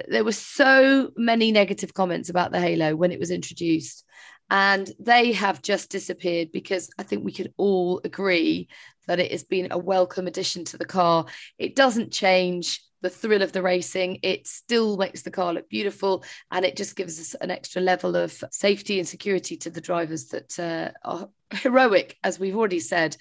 [0.09, 4.05] there were so many negative comments about the Halo when it was introduced,
[4.51, 8.68] and they have just disappeared because I think we could all agree
[9.07, 11.27] that it has been a welcome addition to the car.
[11.59, 14.18] It doesn't change the thrill of the racing.
[14.22, 18.16] It still makes the car look beautiful and it just gives us an extra level
[18.16, 23.16] of safety and security to the drivers that uh, are heroic, as we've already said,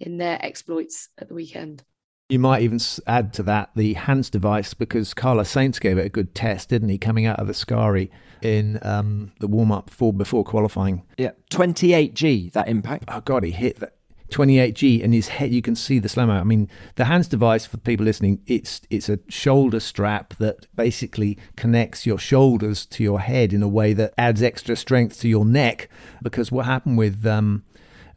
[0.00, 1.82] in their exploits at the weekend.
[2.28, 6.10] You might even add to that the Hans device because Carlos Sainz gave it a
[6.10, 6.98] good test, didn't he?
[6.98, 8.10] Coming out of Ascari
[8.42, 11.04] in um, the warm up for before qualifying.
[11.16, 13.04] Yeah, 28G that impact.
[13.08, 13.94] Oh god, he hit that
[14.30, 15.52] 28G and his head.
[15.52, 16.40] You can see the slam out.
[16.40, 21.38] I mean, the Hans device for people listening, it's it's a shoulder strap that basically
[21.56, 25.44] connects your shoulders to your head in a way that adds extra strength to your
[25.44, 25.88] neck.
[26.22, 27.64] Because what happened with um,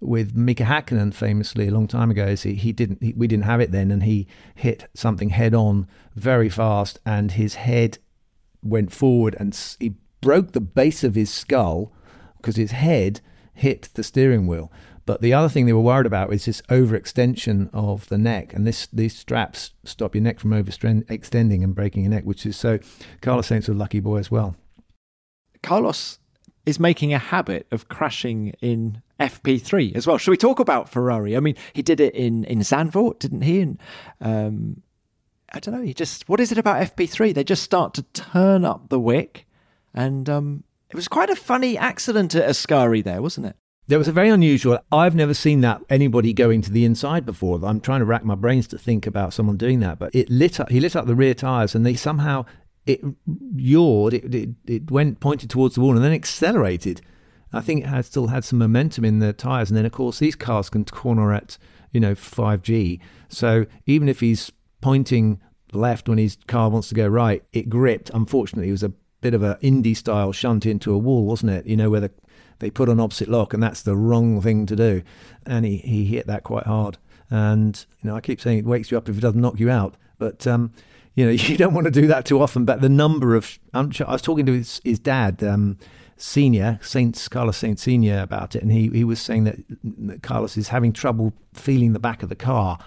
[0.02, 3.46] with Mika Hakkinen famously a long time ago is he, he didn't he, we didn't
[3.46, 8.00] have it then and he hit something head on very fast and his head
[8.64, 11.94] went forward and he broke the base of his skull
[12.38, 13.22] because his head
[13.54, 14.72] hit the steering wheel.
[15.06, 18.66] But the other thing they were worried about is this overextension of the neck, and
[18.66, 22.80] this these straps stop your neck from overextending and breaking your neck, which is so.
[23.22, 24.56] Carlos Sainz a lucky boy as well.
[25.64, 26.20] Carlos
[26.66, 30.18] is making a habit of crashing in FP3 as well.
[30.18, 31.36] Should we talk about Ferrari?
[31.36, 33.62] I mean, he did it in in Zandvoort, didn't he?
[33.62, 33.80] And
[34.20, 34.82] um,
[35.52, 35.84] I don't know.
[35.84, 37.34] He just what is it about FP3?
[37.34, 39.48] They just start to turn up the wick,
[39.94, 43.56] and um, it was quite a funny accident at Ascari there, wasn't it?
[43.92, 44.80] There was a very unusual.
[44.90, 47.60] I've never seen that anybody going to the inside before.
[47.62, 50.62] I'm trying to rack my brains to think about someone doing that, but it lit
[50.62, 50.70] up.
[50.70, 52.46] He lit up the rear tires, and they somehow
[52.86, 53.02] it
[53.54, 54.14] yawed.
[54.14, 57.02] It, it, it went pointed towards the wall and then accelerated.
[57.52, 60.20] I think it had still had some momentum in the tires, and then of course
[60.20, 61.58] these cars can corner at
[61.92, 63.02] you know 5G.
[63.28, 65.42] So even if he's pointing
[65.74, 68.10] left when his car wants to go right, it gripped.
[68.14, 71.66] Unfortunately, it was a bit of an Indy style shunt into a wall, wasn't it?
[71.66, 72.12] You know where the,
[72.62, 75.02] they put on opposite lock, and that's the wrong thing to do.
[75.46, 76.98] And he, he hit that quite hard.
[77.30, 79.70] And you know I keep saying it wakes you up if it doesn't knock you
[79.70, 80.72] out, but um,
[81.16, 82.64] you know you don't want to do that too often.
[82.64, 85.44] But the number of I was talking to his, his dad.
[85.44, 85.78] Um,
[86.18, 90.68] Senior, Sainz Carlos Sainz Senior, about it, and he he was saying that Carlos is
[90.68, 92.78] having trouble feeling the back of the car,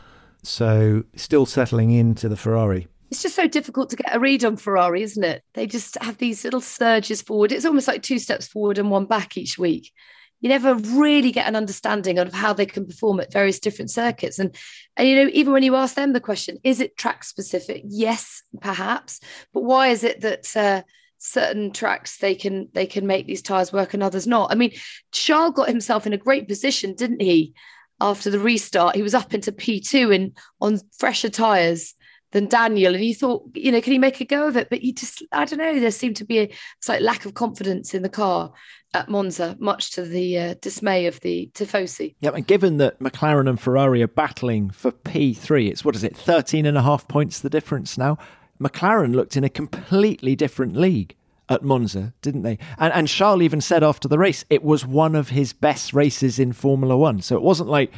[0.44, 2.86] so still settling into the Ferrari.
[3.14, 5.44] It's just so difficult to get a read on Ferrari, isn't it?
[5.54, 7.52] They just have these little surges forward.
[7.52, 9.92] It's almost like two steps forward and one back each week.
[10.40, 14.40] You never really get an understanding of how they can perform at various different circuits.
[14.40, 14.52] And,
[14.96, 17.82] and you know, even when you ask them the question, is it track specific?
[17.86, 19.20] Yes, perhaps.
[19.52, 20.82] But why is it that uh,
[21.18, 24.50] certain tracks they can they can make these tires work and others not.
[24.50, 24.72] I mean,
[25.12, 27.54] Charles got himself in a great position, didn't he?
[28.00, 31.94] After the restart, he was up into P2 and on fresher tires
[32.34, 34.68] than Daniel, and you thought, you know, can he make a go of it?
[34.68, 35.78] But you just, I don't know.
[35.78, 38.52] There seemed to be a slight lack of confidence in the car
[38.92, 42.16] at Monza, much to the uh, dismay of the Tifosi.
[42.20, 46.16] Yeah, and given that McLaren and Ferrari are battling for P3, it's what is it,
[46.16, 48.18] 13 and a half points the difference now?
[48.60, 51.14] McLaren looked in a completely different league
[51.48, 52.58] at Monza, didn't they?
[52.78, 56.40] And, and Charles even said after the race it was one of his best races
[56.40, 57.22] in Formula One.
[57.22, 57.92] So it wasn't like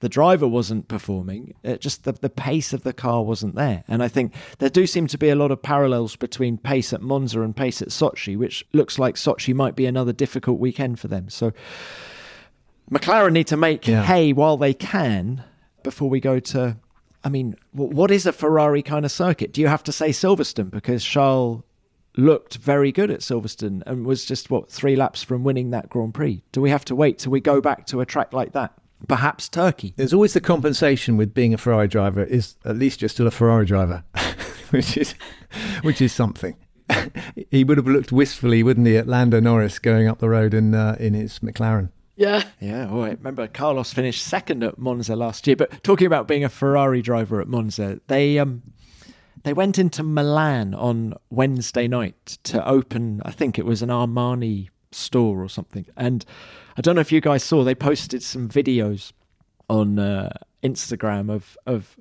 [0.00, 3.84] the driver wasn't performing, it just the, the pace of the car wasn't there.
[3.88, 7.00] And I think there do seem to be a lot of parallels between pace at
[7.00, 11.08] Monza and pace at Sochi, which looks like Sochi might be another difficult weekend for
[11.08, 11.30] them.
[11.30, 11.52] So
[12.90, 14.02] McLaren need to make Yeah.
[14.04, 15.42] hay while they can
[15.82, 16.76] before we go to.
[17.22, 19.52] I mean, what is a Ferrari kind of circuit?
[19.52, 21.62] Do you have to say Silverstone because Charles
[22.16, 26.12] looked very good at Silverstone and was just what three laps from winning that Grand
[26.12, 26.42] Prix?
[26.52, 28.74] Do we have to wait till we go back to a track like that?
[29.08, 29.94] Perhaps Turkey.
[29.96, 33.30] There's always the compensation with being a Ferrari driver is at least you're still a
[33.30, 34.04] Ferrari driver,
[34.70, 35.14] which is
[35.82, 36.56] which is something.
[37.50, 40.74] he would have looked wistfully, wouldn't he, at Lando Norris going up the road in
[40.74, 41.90] uh, in his McLaren.
[42.16, 42.44] Yeah.
[42.60, 43.18] Yeah, all right.
[43.18, 45.56] Remember, Carlos finished second at Monza last year.
[45.56, 48.62] But talking about being a Ferrari driver at Monza, they um,
[49.42, 53.20] they went into Milan on Wednesday night to open.
[53.24, 55.86] I think it was an Armani store or something.
[55.96, 56.24] And
[56.76, 57.64] I don't know if you guys saw.
[57.64, 59.12] They posted some videos
[59.68, 61.96] on uh, Instagram of of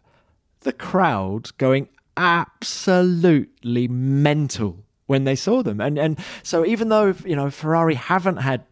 [0.62, 5.82] the crowd going absolutely mental when they saw them.
[5.82, 8.66] And and so even though you know Ferrari haven't had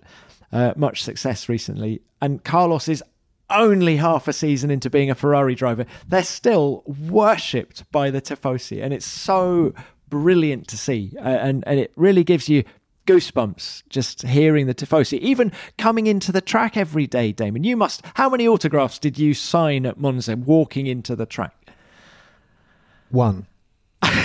[0.52, 3.04] uh, much success recently, and Carlos is
[3.50, 8.82] only half a season into being a Ferrari driver, they're still worshipped by the tifosi,
[8.82, 9.74] and it's so
[10.10, 12.64] brilliant to see, uh, and and it really gives you
[13.12, 18.02] goosebumps just hearing the tifosi even coming into the track every day damon you must
[18.16, 21.56] how many autographs did you sign at monza walking into the track
[23.10, 23.48] One,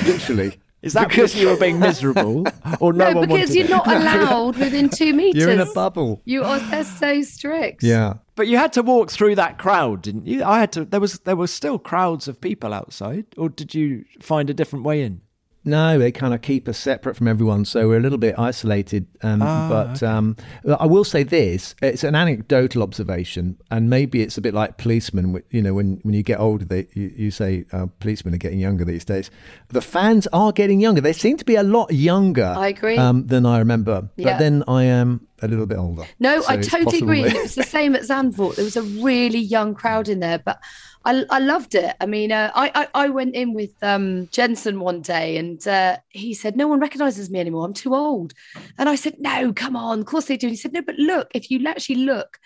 [0.06, 0.58] literally.
[0.82, 2.46] is that because you were being miserable
[2.78, 3.70] or no, No, one because wanted you're it?
[3.70, 5.42] not allowed within two meters.
[5.42, 6.22] You're in a bubble.
[6.24, 7.82] You are they're so strict.
[7.82, 8.14] Yeah.
[8.36, 10.44] But you had to walk through that crowd, didn't you?
[10.44, 10.84] I had to.
[10.84, 14.84] There was there was still crowds of people outside, or did you find a different
[14.84, 15.20] way in?
[15.66, 19.06] No, they kind of keep us separate from everyone, so we're a little bit isolated.
[19.22, 20.36] Um, Ah, but um,
[20.78, 25.42] I will say this: it's an anecdotal observation, and maybe it's a bit like policemen.
[25.50, 28.60] You know, when when you get older, they you, you say uh, policemen are getting
[28.60, 29.30] younger these days.
[29.68, 31.00] The fans are getting younger.
[31.00, 32.54] They seem to be a lot younger.
[32.56, 32.96] I agree.
[32.96, 34.08] um, than I remember.
[34.16, 34.32] Yeah.
[34.32, 36.04] But then I am a little bit older.
[36.18, 37.22] No, So I totally possible agree.
[37.24, 38.56] it was the same at Zandvoort.
[38.56, 40.58] There was a really young crowd in there, but
[41.06, 41.94] I, I loved it.
[42.00, 45.98] I mean, uh, I, I I went in with um, Jensen one day, and uh,
[46.08, 47.64] he said, "No one recognizes me anymore.
[47.64, 48.34] I'm too old."
[48.78, 50.00] And I said, "No, come on.
[50.00, 51.28] Of course they do." And he said, "No, but look.
[51.34, 52.38] If you actually look."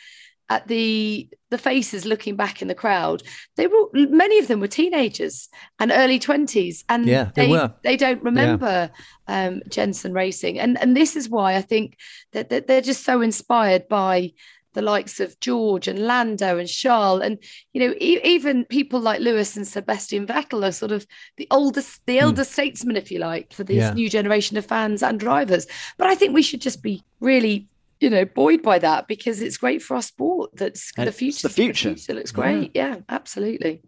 [0.52, 3.22] At the the faces looking back in the crowd,
[3.54, 7.72] they were many of them were teenagers and early twenties, and Yeah, they were.
[7.84, 8.90] they don't remember
[9.28, 11.96] um, Jensen racing, and and this is why I think
[12.32, 14.32] that, that they're just so inspired by
[14.72, 17.38] the likes of George and Lando and Charles, and
[17.72, 21.06] you know e- even people like Lewis and Sebastian Vettel are sort of
[21.36, 23.80] the oldest, the elder statesmen, if you like, for this Hmm.
[23.80, 23.92] Yeah.
[23.94, 25.66] new generation of fans and drivers.
[25.98, 27.66] But I think we should just be really.
[28.02, 30.52] You know, buoyed by that because it's great for our sport.
[30.56, 31.48] That's And the future.
[31.48, 31.94] the future.
[32.14, 32.70] looks great.
[32.74, 33.82] Yeah, absolutely.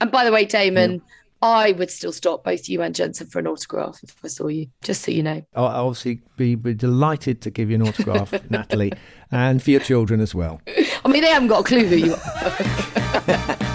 [0.00, 1.00] And by the way, Damon,
[1.44, 4.68] I would still stop both you and Jensen for an autograph if I saw you,
[4.82, 5.42] just so you know.
[5.54, 8.94] I'll obviously be, be delighted to give you an autograph, Natalie,
[9.30, 10.62] and for your children as well.
[11.04, 13.56] I mean, they haven't got a clue who you are.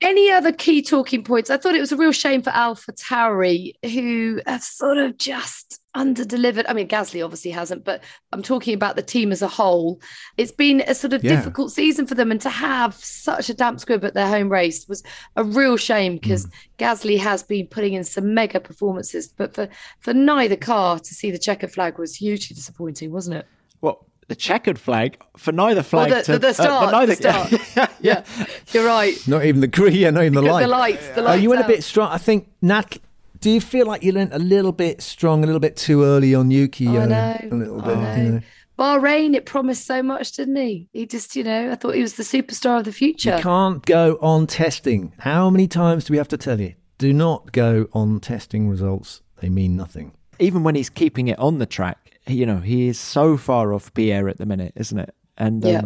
[0.00, 1.50] Any other key talking points?
[1.50, 5.80] I thought it was a real shame for Alpha Tauri, who have sort of just
[5.96, 6.66] under-delivered.
[6.68, 10.00] I mean, Gasly obviously hasn't, but I'm talking about the team as a whole.
[10.36, 11.36] It's been a sort of Yeah.
[11.36, 14.86] difficult season for them, and to have such a damp squib at their home race
[14.88, 15.02] was
[15.36, 16.46] a real shame because
[16.78, 19.68] Gasly has been putting in some mega performances, but for
[20.00, 23.46] for neither car to see the checker flag was hugely disappointing, wasn't it?
[23.80, 26.10] Well, the checkered flag for neither flag.
[26.10, 27.90] the- to, the- the uh, start, neither, the start.
[28.00, 28.24] yeah,
[28.72, 29.16] You're right.
[29.28, 30.68] Not even the green, yeah, not even the The light.
[30.68, 31.42] lights, the lights.
[31.42, 32.10] you went a bit strong.
[32.10, 32.98] I think Nat.
[33.46, 36.34] Do you feel like you learnt a little bit strong, a little bit too early
[36.34, 36.88] on Yuki?
[36.88, 37.96] I uh, know, A little I bit.
[37.96, 38.16] know.
[38.16, 38.40] You know.
[38.76, 40.88] Bahrain, it promised so much, didn't he?
[40.92, 43.36] He just, you know, I thought he was the superstar of the future.
[43.36, 45.12] You can't go on testing.
[45.18, 46.74] How many times do we have to tell you?
[46.98, 49.22] Do not go on testing results.
[49.40, 50.10] They mean nothing.
[50.40, 53.94] Even when he's keeping it on the track, you know, he is so far off
[53.94, 55.14] Pierre at the minute, isn't it?
[55.38, 55.82] And um, Yeah.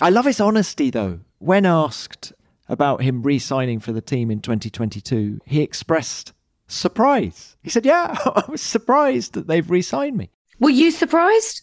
[0.00, 1.20] I love his honesty, though.
[1.38, 2.32] When asked
[2.68, 6.32] about him re-signing for the team in 2022, he expressed
[6.74, 7.56] surprise.
[7.62, 11.62] He said, "Yeah, I was surprised that they've re-signed me." Were you surprised?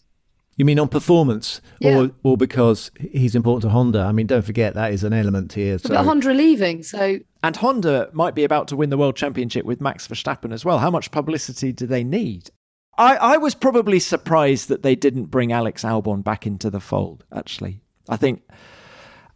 [0.58, 1.98] You mean on performance, Yeah.
[1.98, 4.02] or or because he's important to Honda?
[4.02, 5.78] I mean, don't forget that is an element here.
[5.80, 9.66] So But Honda leaving, so And Honda might be about to win the world championship
[9.66, 10.80] with Max Verstappen as well.
[10.80, 12.52] How much publicity do they need?
[12.98, 17.24] I, I was probably surprised that they didn't bring Alex Albon back into the fold,
[17.34, 17.82] actually.
[18.10, 18.44] I think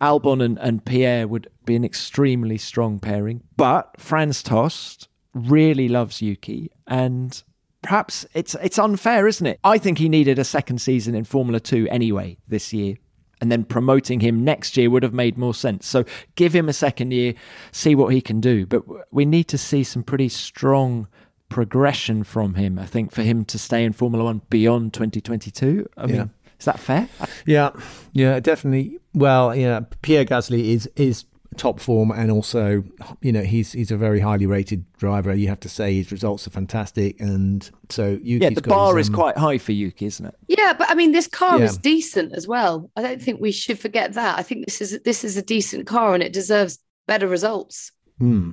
[0.01, 3.41] Albon and, and Pierre would be an extremely strong pairing.
[3.55, 7.43] But Franz Tost really loves Yuki and
[7.83, 9.59] perhaps it's it's unfair, isn't it?
[9.63, 12.95] I think he needed a second season in Formula 2 anyway this year.
[13.41, 15.86] And then promoting him next year would have made more sense.
[15.86, 16.05] So
[16.36, 17.33] give him a second year,
[17.73, 18.65] see what he can do.
[18.65, 18.83] But
[19.13, 21.07] we need to see some pretty strong
[21.49, 25.86] progression from him, I think, for him to stay in Formula One beyond 2022.
[25.97, 26.25] I mean, Yeah.
[26.57, 27.09] is that fair?
[27.45, 27.71] Yeah,
[28.13, 28.99] yeah, definitely.
[29.13, 31.25] Well, yeah, Pierre Gasly is is
[31.57, 32.83] top form, and also,
[33.21, 35.33] you know, he's he's a very highly rated driver.
[35.33, 39.07] You have to say his results are fantastic, and so Yuki's yeah, the bar his,
[39.07, 40.35] is um, quite high for Yuki, isn't it?
[40.47, 41.65] Yeah, but I mean, this car Yeah.
[41.65, 42.89] is decent as well.
[42.95, 44.37] I don't think we should forget that.
[44.39, 47.91] I think this is this is a decent car and it deserves better results.
[48.19, 48.51] Hmm.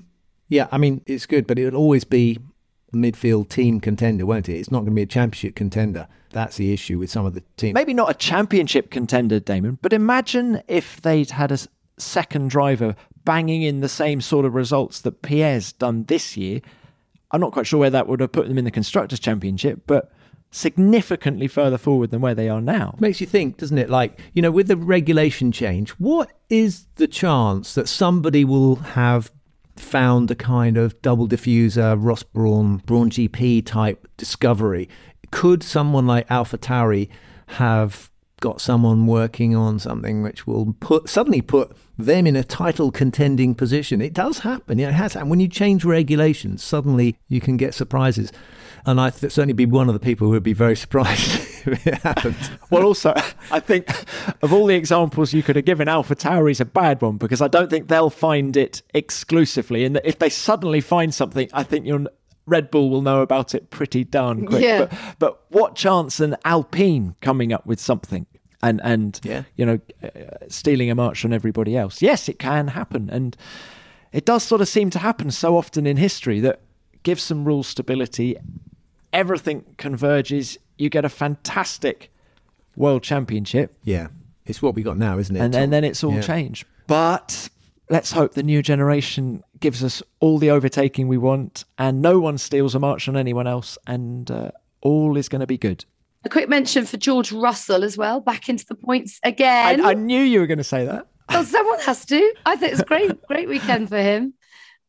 [0.48, 2.38] Yeah, I mean, it's good, but it'll always be
[2.92, 4.58] a midfield team contender, won't it?
[4.58, 6.06] It's not going to be a championship contender.
[6.30, 7.74] That's the issue with some of the teams.
[7.74, 11.68] Maybe not a championship contender, Damon, but imagine if they'd had a s-
[12.02, 12.94] second driver
[13.24, 16.60] banging in the same sort of results that Pierre's done this year.
[17.30, 20.12] I'm not quite sure where that would have put them in the Constructors' Championship, but
[20.50, 22.94] significantly further forward than where they are now.
[23.00, 23.88] Makes you think, doesn't it?
[23.90, 29.32] Like, you know, with the regulation change, what is the chance that somebody will have
[29.76, 34.88] found a kind of double diffuser, Ross Brawn, Brawn GP type discovery?
[35.30, 37.08] Could someone like Alpha Tauri
[37.46, 38.10] have
[38.42, 43.54] got someone working on something which will put suddenly put them in a title contending
[43.54, 44.02] position?
[44.02, 44.78] It does happen.
[44.78, 45.30] Yeah, it has happened.
[45.30, 48.30] When you change regulations, suddenly you can get surprises.
[48.84, 51.86] And I th- certainly be one of the people who would be very surprised if
[51.86, 52.36] it happened.
[52.68, 53.14] Well, also,
[53.52, 53.88] I think
[54.42, 56.16] of all the examples you could have given, Alpha
[56.48, 59.84] is a bad one because I don't think they'll find it exclusively.
[59.84, 62.08] And if they suddenly find something, I think you'll,
[62.46, 64.62] Red Bull will know about it pretty darn quick.
[64.62, 64.86] Yeah.
[64.86, 68.26] But, but what chance an Alpine coming up with something
[68.62, 69.42] and and Yeah.
[69.56, 70.08] you know uh,
[70.48, 72.00] stealing a march on everybody else?
[72.02, 73.36] Yes, it can happen, and
[74.12, 76.60] it does sort of seem to happen so often in history that
[77.02, 78.36] gives some rule stability.
[79.12, 80.58] Everything converges.
[80.78, 82.10] You get a fantastic
[82.76, 84.06] world championship, Yeah,
[84.46, 85.54] it's what we got now, isn't it?
[85.54, 86.22] and, then it's all Yeah.
[86.22, 86.64] changed.
[86.86, 87.50] But
[87.90, 92.38] let's hope the new generation gives us all the overtaking we want, and no one
[92.38, 94.50] steals a march on anyone else, and uh,
[94.80, 95.84] all is going to be good.
[96.24, 99.84] A quick mention for George Russell as well, back into the points again.
[99.84, 101.06] I knew you were going to say that.
[101.28, 102.34] Well, someone has to.
[102.46, 104.34] I think it's a great, great weekend for him.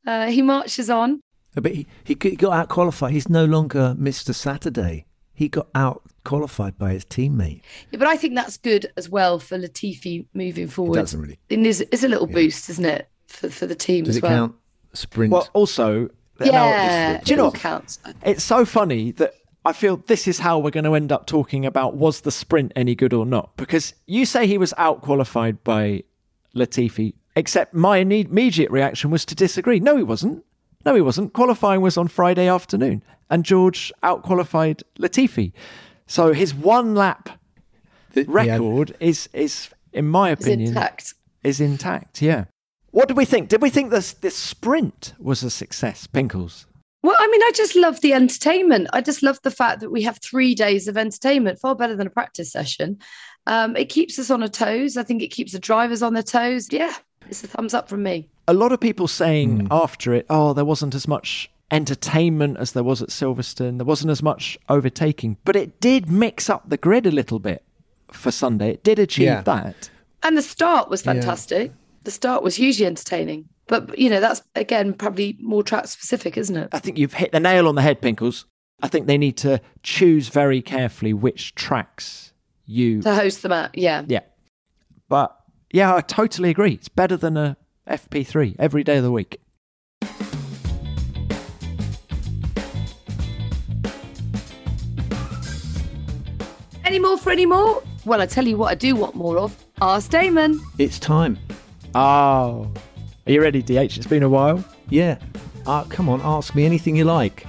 [0.05, 1.21] Uh, he marches on.
[1.55, 3.13] But he, he got out qualified.
[3.13, 4.33] He's no longer Mr.
[4.33, 5.05] Saturday.
[5.33, 7.61] He got out qualified by his teammate.
[7.91, 10.97] Yeah, but I think that's good as well for Latifi moving forward.
[10.97, 11.39] It doesn't really.
[11.49, 14.23] It is, it's a little boost, isn't it, for, for the team Does as it
[14.23, 14.31] well?
[14.31, 14.55] count?
[14.93, 15.31] Sprint.
[15.33, 16.09] Well, also,
[16.39, 17.59] now, Yeah, it's- do you know it all what?
[17.59, 17.99] counts.
[18.23, 19.33] It's so funny that
[19.65, 22.73] I feel this is how we're going to end up talking about was the sprint
[22.75, 23.55] any good or not?
[23.55, 26.03] Because you say he was out qualified by
[26.55, 29.79] Latifi, except my immediate reaction was to disagree.
[29.79, 30.43] No, he wasn't.
[30.85, 31.31] No, he wasn't.
[31.33, 35.53] Qualifying was on Friday afternoon, and George out qualified Latifi.
[36.07, 37.29] So his one lap
[38.13, 38.33] Th- yeah.
[38.33, 41.13] record is is, in my It's opinion, intact.
[41.43, 42.21] is intact.
[42.21, 42.45] Yeah.
[42.91, 43.47] What did we think?
[43.49, 46.65] Did we think this this sprint was a success, Pinkles?
[47.03, 48.87] Well, I mean, I just love the entertainment.
[48.93, 52.07] I just love the fact that we have three days of entertainment, far better than
[52.07, 52.97] a practice session.
[53.45, 54.95] Um, it keeps us on our toes.
[54.95, 56.69] I think it keeps the drivers on their toes.
[56.71, 56.95] Yeah,
[57.29, 58.29] it's a thumbs up from me.
[58.47, 59.67] a lot of people saying Hmm.
[59.71, 63.77] after it, oh, there wasn't as much entertainment as there was at Silverstone.
[63.77, 67.63] There wasn't as much overtaking, but it did mix up the grid a little bit
[68.11, 68.71] for Sunday.
[68.71, 69.41] It did achieve Yeah.
[69.41, 69.89] that.
[70.23, 71.13] And the start was Yeah.
[71.13, 71.71] fantastic.
[72.03, 73.45] The start was hugely entertaining.
[73.67, 76.69] But, you know, that's, again, probably more track specific, isn't it?
[76.71, 78.45] I think you've hit the nail on the head, Pinkles.
[78.81, 82.33] I think they need to choose very carefully which tracks
[82.65, 83.01] you.
[83.01, 84.03] To host them at, yeah.
[84.07, 84.21] Yeah.
[85.07, 85.37] But
[85.71, 86.73] yeah, I totally agree.
[86.73, 87.55] It's better than a
[87.87, 89.39] FP3 every day of the week.
[96.85, 97.81] Any more for any more?
[98.05, 99.55] Well, I tell you what I do want more of.
[99.81, 100.59] Ask Damon.
[100.77, 101.39] It's time.
[101.95, 102.71] Oh.
[103.25, 103.97] Are you ready, DH?
[103.97, 104.61] It's been a while.
[104.89, 105.17] Yeah.
[105.65, 107.47] Uh, come on, ask me anything you like.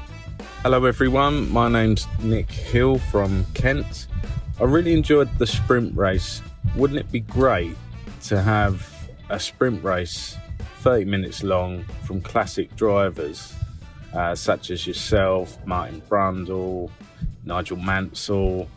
[0.63, 1.51] Hello, everyone.
[1.51, 4.07] My name's Nick Hill from Kent.
[4.61, 6.43] I really enjoyed the sprint race.
[6.77, 7.75] Wouldn't it be great
[8.27, 8.89] to have
[9.31, 10.37] a sprint race
[10.83, 13.53] 30 minutes long from classic drivers
[14.13, 16.89] uh, such as yourself, Martin Brundle,
[17.45, 18.69] Nigel Mansell,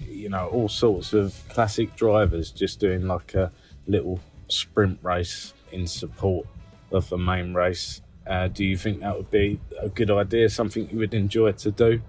[0.00, 3.50] you know, all sorts of classic drivers just doing like a
[3.86, 6.46] little sprint race in support
[6.90, 8.00] of the main race.
[8.26, 11.70] Uh, do you think that would be a good idea, something you would enjoy to
[11.70, 12.00] do?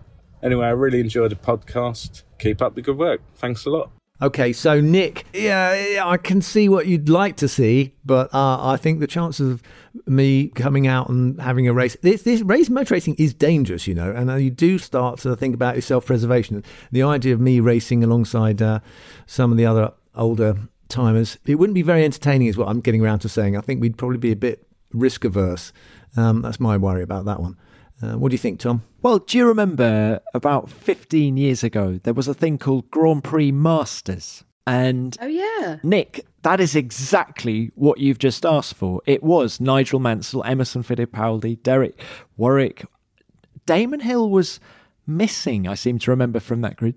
[0.42, 2.24] Anyway, I really enjoyed the podcast.
[2.38, 3.22] Keep up the good work.
[3.36, 3.92] Thanks a lot.
[4.22, 8.66] Okay, so Nick, yeah, yeah, I can see what you'd like to see, but uh,
[8.66, 9.64] I think the chances of
[10.06, 13.96] me coming out and having a race, this, this race motor racing is dangerous, you
[13.96, 16.64] know, and uh, you do start to think about your self preservation.
[16.92, 18.80] The idea of me racing alongside uh,
[19.26, 20.58] some of the other older
[20.94, 23.58] timers, it wouldn't be very entertaining, is what I'm getting around to saying.
[23.58, 25.74] I think we'd probably be a bit risk averse.
[26.16, 27.58] Um, that's my worry about that one.
[28.02, 28.84] Uh, what do you think, Tom?
[29.02, 33.52] Well, do you remember about 15 years ago, there was a thing called Grand Prix
[33.52, 34.44] Masters?
[34.66, 35.78] And oh, yeah.
[35.84, 39.02] Nick, that is exactly what you've just asked for.
[39.06, 42.02] It was Nigel Mansell, Emerson Fittipaldi, Derek
[42.38, 42.86] Warwick.
[43.66, 44.60] Damon Hill was
[45.06, 46.96] missing, I seem to remember from that grid.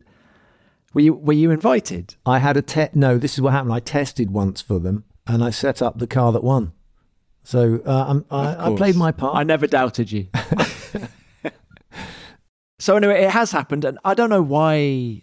[0.96, 2.14] Were you were you invited?
[2.24, 3.18] I had a te- no.
[3.18, 3.74] This is what happened.
[3.74, 6.72] I tested once for them, and I set up the car that won.
[7.44, 9.36] So uh, I, I played my part.
[9.36, 10.28] I never doubted you.
[12.78, 15.20] so anyway, it has happened, and I don't know why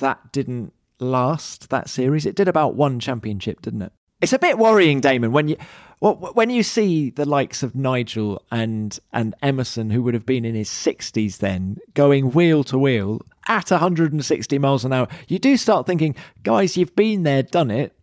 [0.00, 1.70] that didn't last.
[1.70, 3.92] That series, it did about one championship, didn't it?
[4.20, 5.56] It's a bit worrying, Damon, when you
[6.00, 10.44] well, when you see the likes of Nigel and and Emerson, who would have been
[10.44, 15.08] in his sixties then, going wheel to wheel at 160 miles an hour.
[15.28, 17.94] You do start thinking, guys, you've been there, done it.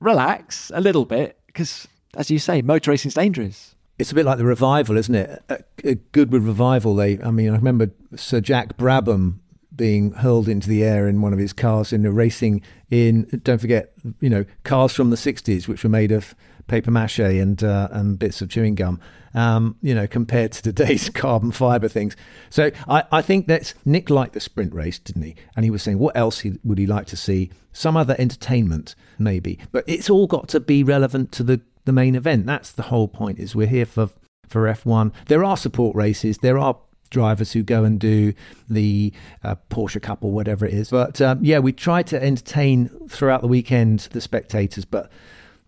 [0.00, 3.74] Relax a little bit, because as you say, motor racing's dangerous.
[3.98, 6.12] It's a bit like the revival, isn't it?
[6.12, 6.94] Goodwood revival.
[6.94, 9.40] They, I mean, I remember Sir Jack Brabham
[9.74, 13.24] being hurled into the air in one of his cars in a racing in.
[13.42, 16.34] Don't forget, you know, cars from the '60s, which were made of
[16.70, 19.00] paper mache and uh, and bits of chewing gum.
[19.32, 22.16] Um, you know, compared to today's carbon fiber things.
[22.48, 25.36] So I, I think that Nick liked the sprint race, didn't he?
[25.54, 27.50] And he was saying, what else he, would he like to see?
[27.72, 29.60] Some other entertainment, maybe.
[29.70, 32.46] But it's all got to be relevant to the the main event.
[32.46, 33.38] That's the whole point.
[33.38, 34.10] Is we're here for
[34.48, 35.12] for F1.
[35.26, 36.38] There are support races.
[36.38, 36.76] There are
[37.10, 38.32] drivers who go and do
[38.68, 39.12] the
[39.42, 40.90] uh, Porsche Cup or whatever it is.
[40.90, 45.10] But um, yeah, we try to entertain throughout the weekend the spectators, but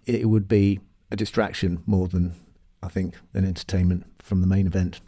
[0.06, 0.80] it would be
[1.12, 2.34] a distraction more than
[2.82, 5.00] I think an entertainment from the main event.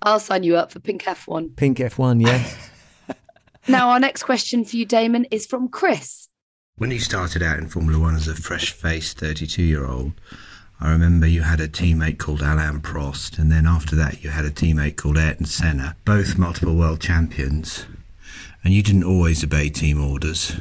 [0.00, 1.54] I'll sign you up for Pink F1.
[1.54, 3.14] Pink F1, yeah.
[3.68, 6.28] now, our next question for you, Damon, is from Chris.
[6.76, 10.12] When you started out in Formula One as a fresh faced 32 year old,
[10.80, 14.46] I remember you had a teammate called Alain Prost, and then after that, you had
[14.46, 17.84] a teammate called Ayrton Senna, both multiple world champions,
[18.64, 20.56] and you didn't always obey team orders.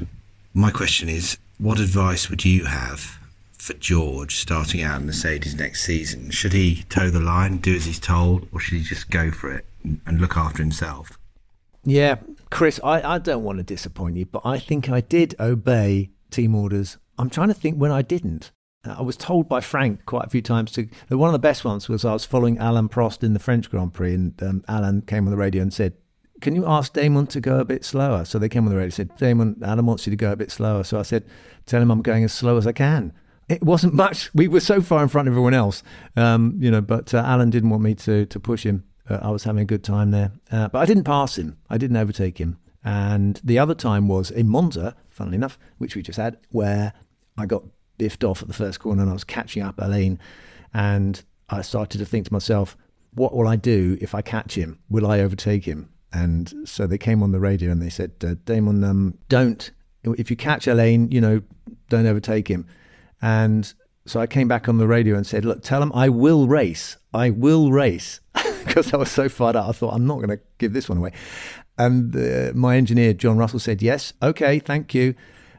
[0.53, 3.20] My question is what advice would you have
[3.61, 6.31] for George starting out in Mercedes next season?
[6.31, 9.53] Should he toe the line, do as he's told, or should he just go for
[9.53, 9.65] it
[10.07, 11.19] and look after himself?
[11.83, 12.15] Yeah,
[12.49, 16.55] Chris, I, I don't want to disappoint you, but I think I did obey team
[16.55, 16.97] orders.
[17.19, 18.51] I'm trying to think when I didn't.
[18.83, 20.87] Uh, I was told by Frank quite a few times to.
[21.09, 23.93] One of the best ones was I was following Alain Prost in the French Grand
[23.93, 25.93] Prix, and um, Alain came on the radio and said,
[26.41, 28.85] "Can you ask Damon to go a bit slower?" So they came on the radio
[28.85, 31.25] and said, "Damon, Alan wants you to go a bit slower." So I said,
[31.67, 33.13] "Tell him I'm going as slow as I can."
[33.51, 34.33] It wasn't much.
[34.33, 35.83] We were so far in front of everyone else,
[36.15, 36.79] um, you know.
[36.79, 38.85] But uh, Alain didn't want me to to push him.
[39.09, 40.31] Uh, I was having a good time there.
[40.49, 41.57] Uh, but I didn't pass him.
[41.69, 42.57] I didn't overtake him.
[42.83, 46.93] And the other time was in Monza, funnily enough, which we just had, where
[47.37, 47.63] I got
[47.97, 50.17] biffed off at the first corner and I was catching up Alain,
[50.73, 52.77] And I started to think to myself,
[53.13, 54.79] what will I do if I catch him?
[54.89, 55.89] Will I overtake him?
[56.13, 59.71] And so they came on the radio and they said, uh, Damon, um, don't.
[60.03, 61.41] If you catch Alain, you know,
[61.89, 62.65] don't overtake him.
[63.21, 63.71] And
[64.05, 66.97] so I came back on the radio and said, look, tell them I will race.
[67.13, 68.19] I will race.
[68.65, 69.69] because I was so fired up.
[69.69, 71.11] I thought, I'm not going to give this one away.
[71.77, 75.15] And uh, my engineer, John Russell, said, Yes, okay, thank you.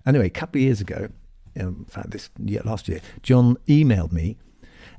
[0.07, 1.09] Anyway, a couple of years ago,
[1.55, 4.39] in fact, this year, last year, John emailed me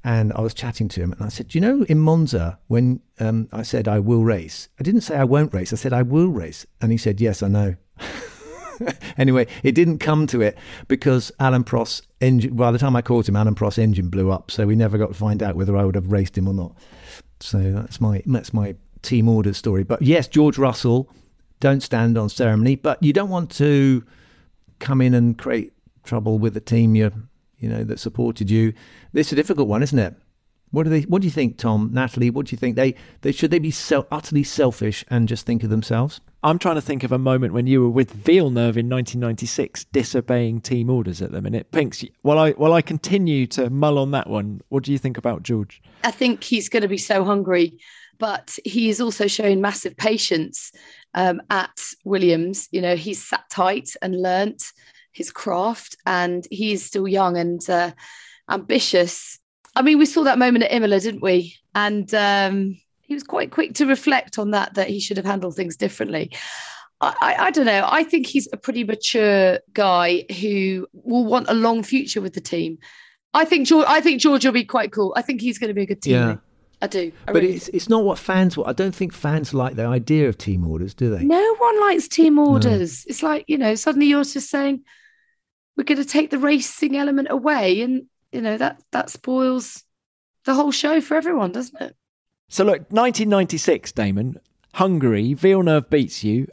[0.03, 3.01] and I was chatting to him and I said, Do you know in Monza, when
[3.20, 6.01] um, I said I will race, I didn't say I won't race, I said I
[6.01, 6.66] will race.
[6.82, 7.76] And he said, Yes, I know.
[9.18, 10.58] anyway, it didn't come to it
[10.88, 12.56] because Alain Prost engine.
[12.56, 15.08] By the time I caught him, Alain Prost engine blew up, so we never got
[15.08, 16.76] to find out whether I would have raced him or not.
[17.40, 19.84] So that's my that's my team order story.
[19.84, 21.10] But yes, George Russell,
[21.60, 24.04] don't stand on ceremony, but you don't want to
[24.80, 27.12] come in and create trouble with the team you
[27.60, 28.74] you know that supported you.
[29.14, 30.16] This is a difficult one, isn't it?
[30.72, 31.02] What do they?
[31.02, 32.30] What do you think, Tom, Natalie?
[32.30, 32.76] What do you think?
[32.76, 36.20] They they should they be so utterly selfish and just think of themselves?
[36.46, 40.60] I'm trying to think of a moment when you were with Villeneuve in 1996, disobeying
[40.60, 41.72] team orders at the minute.
[41.72, 45.18] Pinks, while I while I continue to mull on that one, what do you think
[45.18, 45.82] about George?
[46.04, 47.80] I think he's going to be so hungry,
[48.20, 50.74] but he is also showing massive patience
[51.14, 52.68] um, at Williams.
[52.72, 54.64] You know, he's sat tight and learnt
[55.14, 57.91] his craft, and he's still young and uh,
[58.50, 59.39] ambitious.
[59.78, 61.56] I mean, we saw that moment at Imola, didn't we?
[61.74, 62.78] And um,
[63.14, 66.32] he was quite quick to reflect on that that he should have handled things differently.
[67.01, 67.86] I, I don't know.
[67.86, 72.41] I think he's a pretty mature guy who will want a long future with the
[72.41, 72.78] team.
[73.34, 73.86] I think George.
[73.88, 75.14] I think George will be quite cool.
[75.18, 76.14] I think he's going to be a good team.
[76.14, 76.38] Yeah.
[76.82, 77.11] I do.
[77.28, 78.70] I But really it's it's not what fans want.
[78.70, 81.24] I don't think fans like the idea of team orders, do they?
[81.24, 83.05] No one likes team orders.
[83.05, 84.84] It's like, you know, suddenly you're just saying,
[85.76, 87.82] we're going to take the racing element away.
[87.82, 89.84] And, you know, that that spoils
[90.45, 91.95] the whole show for everyone, doesn't it?
[92.50, 94.39] So look, 1996, Damon,
[94.76, 96.48] Hungary, Villeneuve beats you.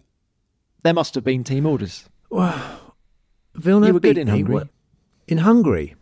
[0.83, 2.09] There must have been team orders.
[2.31, 2.79] Wow.
[3.55, 4.29] Villeneuve You were good beat in.
[4.29, 4.69] Hungary.
[5.29, 5.95] In Hungary?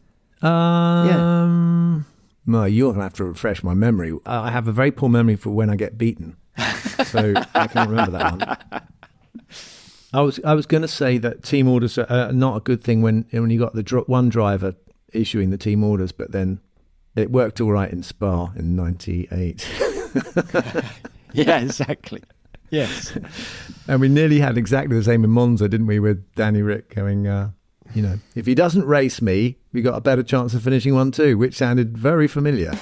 [0.42, 2.06] Um,
[2.46, 4.12] No, you're going to have to refresh my memory.
[4.24, 6.36] I have a very poor memory for when I get beaten.
[7.04, 8.82] So I can't remember that one.
[10.12, 13.02] I was I was going to say that team orders are not a good thing
[13.02, 14.74] when when you got the dr- one driver
[15.12, 16.60] issuing the team orders, but then
[17.16, 19.66] it worked all right in Spa in '98.
[21.32, 22.22] Yeah, exactly.
[22.70, 23.16] Yes.
[23.86, 27.26] And we nearly had exactly the same in Monza, didn't we, with Danny Ric going,
[27.26, 27.52] uh,
[27.94, 31.10] you know, if he doesn't race me, we got a better chance of finishing one
[31.10, 32.74] too, which sounded very familiar.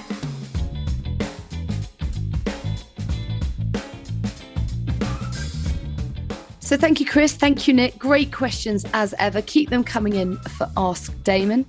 [6.67, 7.31] So thank you, Chris.
[7.31, 7.97] Thank you, Nick.
[7.97, 9.41] Great questions as ever.
[9.41, 11.65] Keep them coming in for Ask Damon.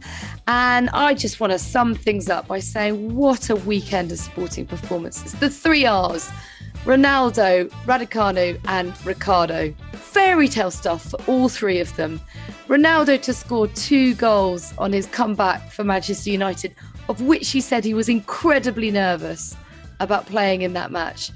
[0.49, 4.66] And I just want to sum things up by saying what a weekend of sporting
[4.66, 5.34] performances.
[5.34, 6.28] The three R's
[6.84, 9.72] Ronaldo, Raducanu, and Ricciardo.
[9.92, 12.20] Fairy tale stuff for all three of them.
[12.66, 16.74] Ronaldo to score two goals on his comeback for Manchester United,
[17.09, 19.55] of which he said he was incredibly nervous
[20.01, 21.30] about playing in that match.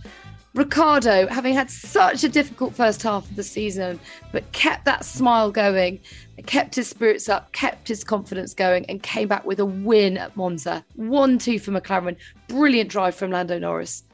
[0.54, 3.98] Ricciardo, having had such a difficult first half of the season,
[4.32, 5.98] but kept that smile going,
[6.44, 10.36] kept his spirits up, kept his confidence going, and came back with a win at
[10.36, 10.84] Monza.
[10.96, 12.16] 1 2 for McLaren.
[12.48, 14.04] Brilliant drive from Lando Norris.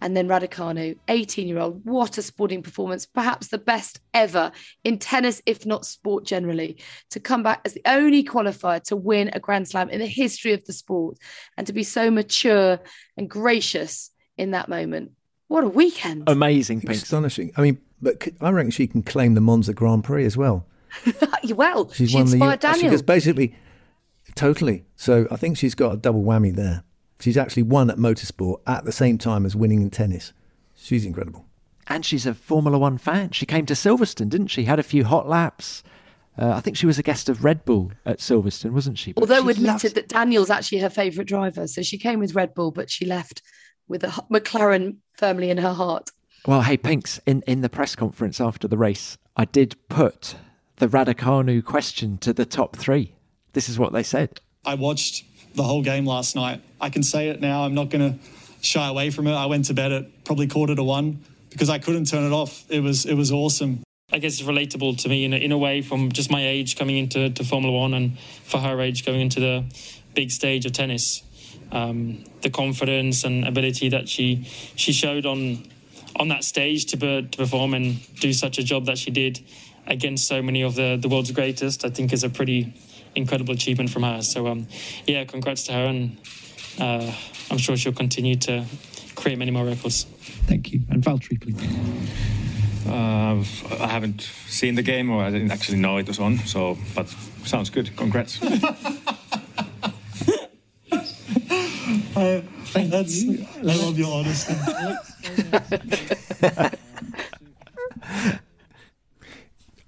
[0.00, 1.84] And then Raducanu, 18 year old.
[1.84, 3.04] What a sporting performance.
[3.04, 4.50] Perhaps the best ever
[4.84, 6.78] in tennis, if not sport generally.
[7.10, 10.54] To come back as the only qualifier to win a Grand Slam in the history
[10.54, 11.18] of the sport
[11.58, 12.80] and to be so mature
[13.18, 15.12] and gracious in that moment.
[15.52, 16.30] What a weekend.
[16.30, 17.02] Amazing, Pinks.
[17.02, 17.52] Astonishing.
[17.58, 20.66] I mean, but I reckon she can claim the Monza Grand Prix as well.
[21.54, 22.84] well, She's she won the inspired Daniel.
[22.84, 23.54] Because basically,
[24.34, 24.86] totally.
[24.96, 26.84] So I think she's got a double whammy there.
[27.20, 30.32] She's actually won at motorsport at the same time as winning in tennis.
[30.74, 31.44] She's incredible.
[31.86, 33.32] And she's a Formula One fan.
[33.32, 34.64] She came to Silverstone, didn't she?
[34.64, 35.82] Had a few hot laps.
[36.38, 39.12] Uh, I think she was a guest of Red Bull at Silverstone, wasn't she?
[39.12, 41.66] But Although she admitted loves- that Daniel's actually her favourite driver.
[41.66, 43.42] So she came with Red Bull, but she left
[43.88, 46.10] with a McLaren firmly in her heart.
[46.46, 50.34] Well, hey, Pinks, in, in the press conference after the race, I did put
[50.76, 53.14] the Raducanu question to the top three.
[53.52, 54.40] This is what they said.
[54.64, 55.24] I watched
[55.54, 56.60] the whole game last night.
[56.80, 57.64] I can say it now.
[57.64, 58.26] I'm not going to
[58.60, 59.34] shy away from it.
[59.34, 61.20] I went to bed at probably quarter to one
[61.50, 62.64] because I couldn't turn it off.
[62.70, 63.82] It was it was awesome.
[64.12, 66.76] I guess it's relatable to me in a, in a way from just my age
[66.76, 69.64] coming into to Formula One and for her age going into the
[70.14, 71.22] big stage of tennis.
[71.72, 74.44] Um, the confidence and ability that she
[74.76, 75.64] she showed on
[76.16, 79.40] on that stage to, be, to perform and do such a job that she did
[79.86, 82.74] against so many of the, the world's greatest, I think is a pretty
[83.14, 84.22] incredible achievement from her.
[84.22, 84.66] So um,
[85.06, 86.18] yeah, congrats to her, and
[86.78, 87.12] uh,
[87.50, 88.64] I'm sure she'll continue to
[89.14, 90.04] create many more records.
[90.46, 90.82] Thank you.
[90.90, 91.56] And Valtteri, please.
[92.86, 93.44] Uh,
[93.82, 96.38] I haven't seen the game, or I didn't actually know it was on.
[96.38, 97.08] So, but
[97.44, 97.96] sounds good.
[97.96, 98.40] Congrats.
[102.14, 102.40] Uh,
[102.74, 104.54] that's, I love your honesty.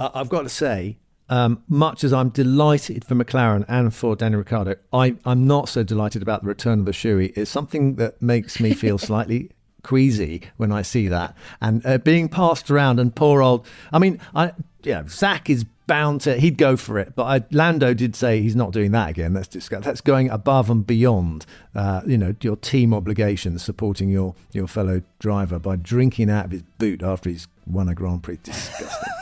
[0.00, 0.96] I- I've got to say,
[1.28, 5.82] um, much as I'm delighted for McLaren and for Daniel Ricciardo, I, I'm not so
[5.82, 7.32] delighted about the return of the shoey.
[7.36, 9.50] It's something that makes me feel slightly
[9.82, 12.98] queasy when I see that and uh, being passed around.
[13.00, 14.52] And poor old, I mean, I
[14.82, 18.56] yeah, Zak is bound to he'd go for it, but I, Lando did say he's
[18.56, 19.32] not doing that again.
[19.32, 19.84] That's discuss.
[19.84, 25.02] That's going above and beyond, uh, you know, your team obligations, supporting your your fellow
[25.18, 28.38] driver by drinking out of his boot after he's won a Grand Prix.
[28.42, 29.12] Disgusting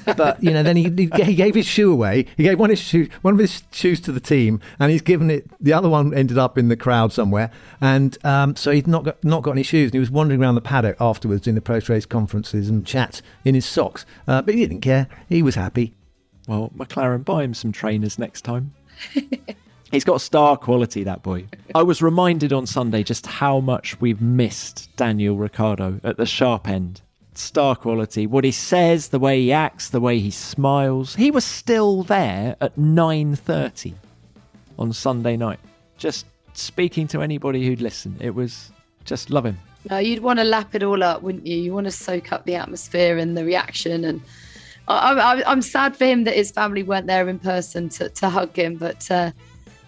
[0.16, 2.26] but you know, then he, he gave his shoe away.
[2.36, 5.02] He gave one of his shoe, one of his shoes to the team, and he's
[5.02, 5.50] given it.
[5.60, 7.50] The other one ended up in the crowd somewhere,
[7.80, 9.88] and um, so he'd not got not got any shoes.
[9.88, 13.22] And he was wandering around the paddock afterwards in the post race conferences and chats
[13.44, 14.06] in his socks.
[14.26, 15.08] Uh, but he didn't care.
[15.28, 15.94] He was happy.
[16.46, 18.74] Well, McLaren, buy him some trainers next time.
[19.92, 21.46] He's got star quality, that boy.
[21.74, 26.66] I was reminded on Sunday just how much we've missed Daniel Ricciardo at the sharp
[26.66, 27.02] end.
[27.34, 28.26] Star quality.
[28.26, 31.14] What he says, the way he acts, the way he smiles.
[31.14, 33.94] He was still there at 9.30
[34.78, 35.60] on Sunday night.
[35.98, 38.16] Just speaking to anybody who'd listen.
[38.18, 38.70] It was
[39.04, 39.58] just love him.
[39.90, 41.56] No, you'd want to lap it all up, wouldn't you?
[41.56, 44.04] You want to soak up the atmosphere and the reaction.
[44.04, 44.22] And
[44.88, 48.28] I, I, I'm sad for him that his family weren't there in person to, to
[48.28, 48.76] hug him.
[48.76, 49.32] But uh,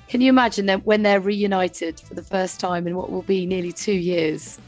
[0.08, 3.46] can you imagine that when they're reunited for the first time in what will be
[3.46, 4.58] nearly two years?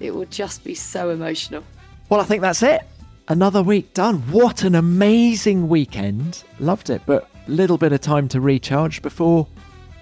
[0.00, 1.62] It will just be so emotional.
[2.08, 2.82] Well, I think that's it.
[3.28, 4.18] Another week done.
[4.30, 6.44] What an amazing weekend.
[6.60, 9.46] Loved it, but little bit of time to recharge before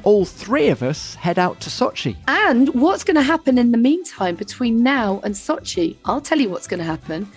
[0.02, 2.16] all three of us head out to Sochi.
[2.28, 5.96] And what's going to happen in the meantime between now and Sochi?
[6.04, 7.30] I'll tell you what's going to happen.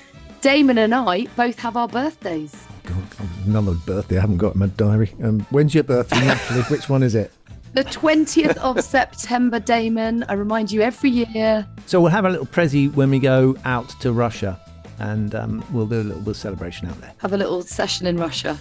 [0.47, 2.55] Damon and I both have our birthdays.
[2.85, 3.03] God,
[3.45, 5.13] Another birthday I haven't got in my diary.
[5.21, 6.61] Um, when's your birthday, actually?
[6.61, 7.33] Which one is it?
[7.73, 10.23] The 20th of September, Damon.
[10.29, 11.67] I remind you every year.
[11.85, 14.57] So we'll have a little prezi when we go out to Russia
[14.99, 17.13] and um, we'll do a little bit of celebration out there.
[17.17, 18.57] Have a little session in Russia.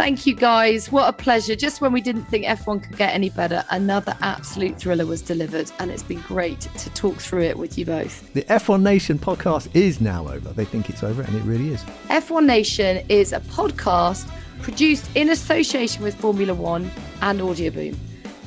[0.00, 0.90] Thank you, guys.
[0.90, 1.54] What a pleasure.
[1.54, 5.70] Just when we didn't think F1 could get any better, another absolute thriller was delivered.
[5.78, 8.32] And it's been great to talk through it with you both.
[8.32, 10.54] The F1 Nation podcast is now over.
[10.54, 11.82] They think it's over, and it really is.
[12.08, 14.26] F1 Nation is a podcast
[14.62, 16.90] produced in association with Formula One
[17.20, 17.94] and Audioboom.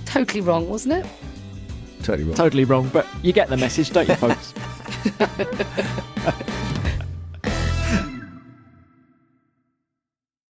[0.06, 1.12] Totally wrong, wasn't it?
[2.02, 2.36] Totally wrong.
[2.36, 4.56] Totally wrong, but you get the message, don't you, folks?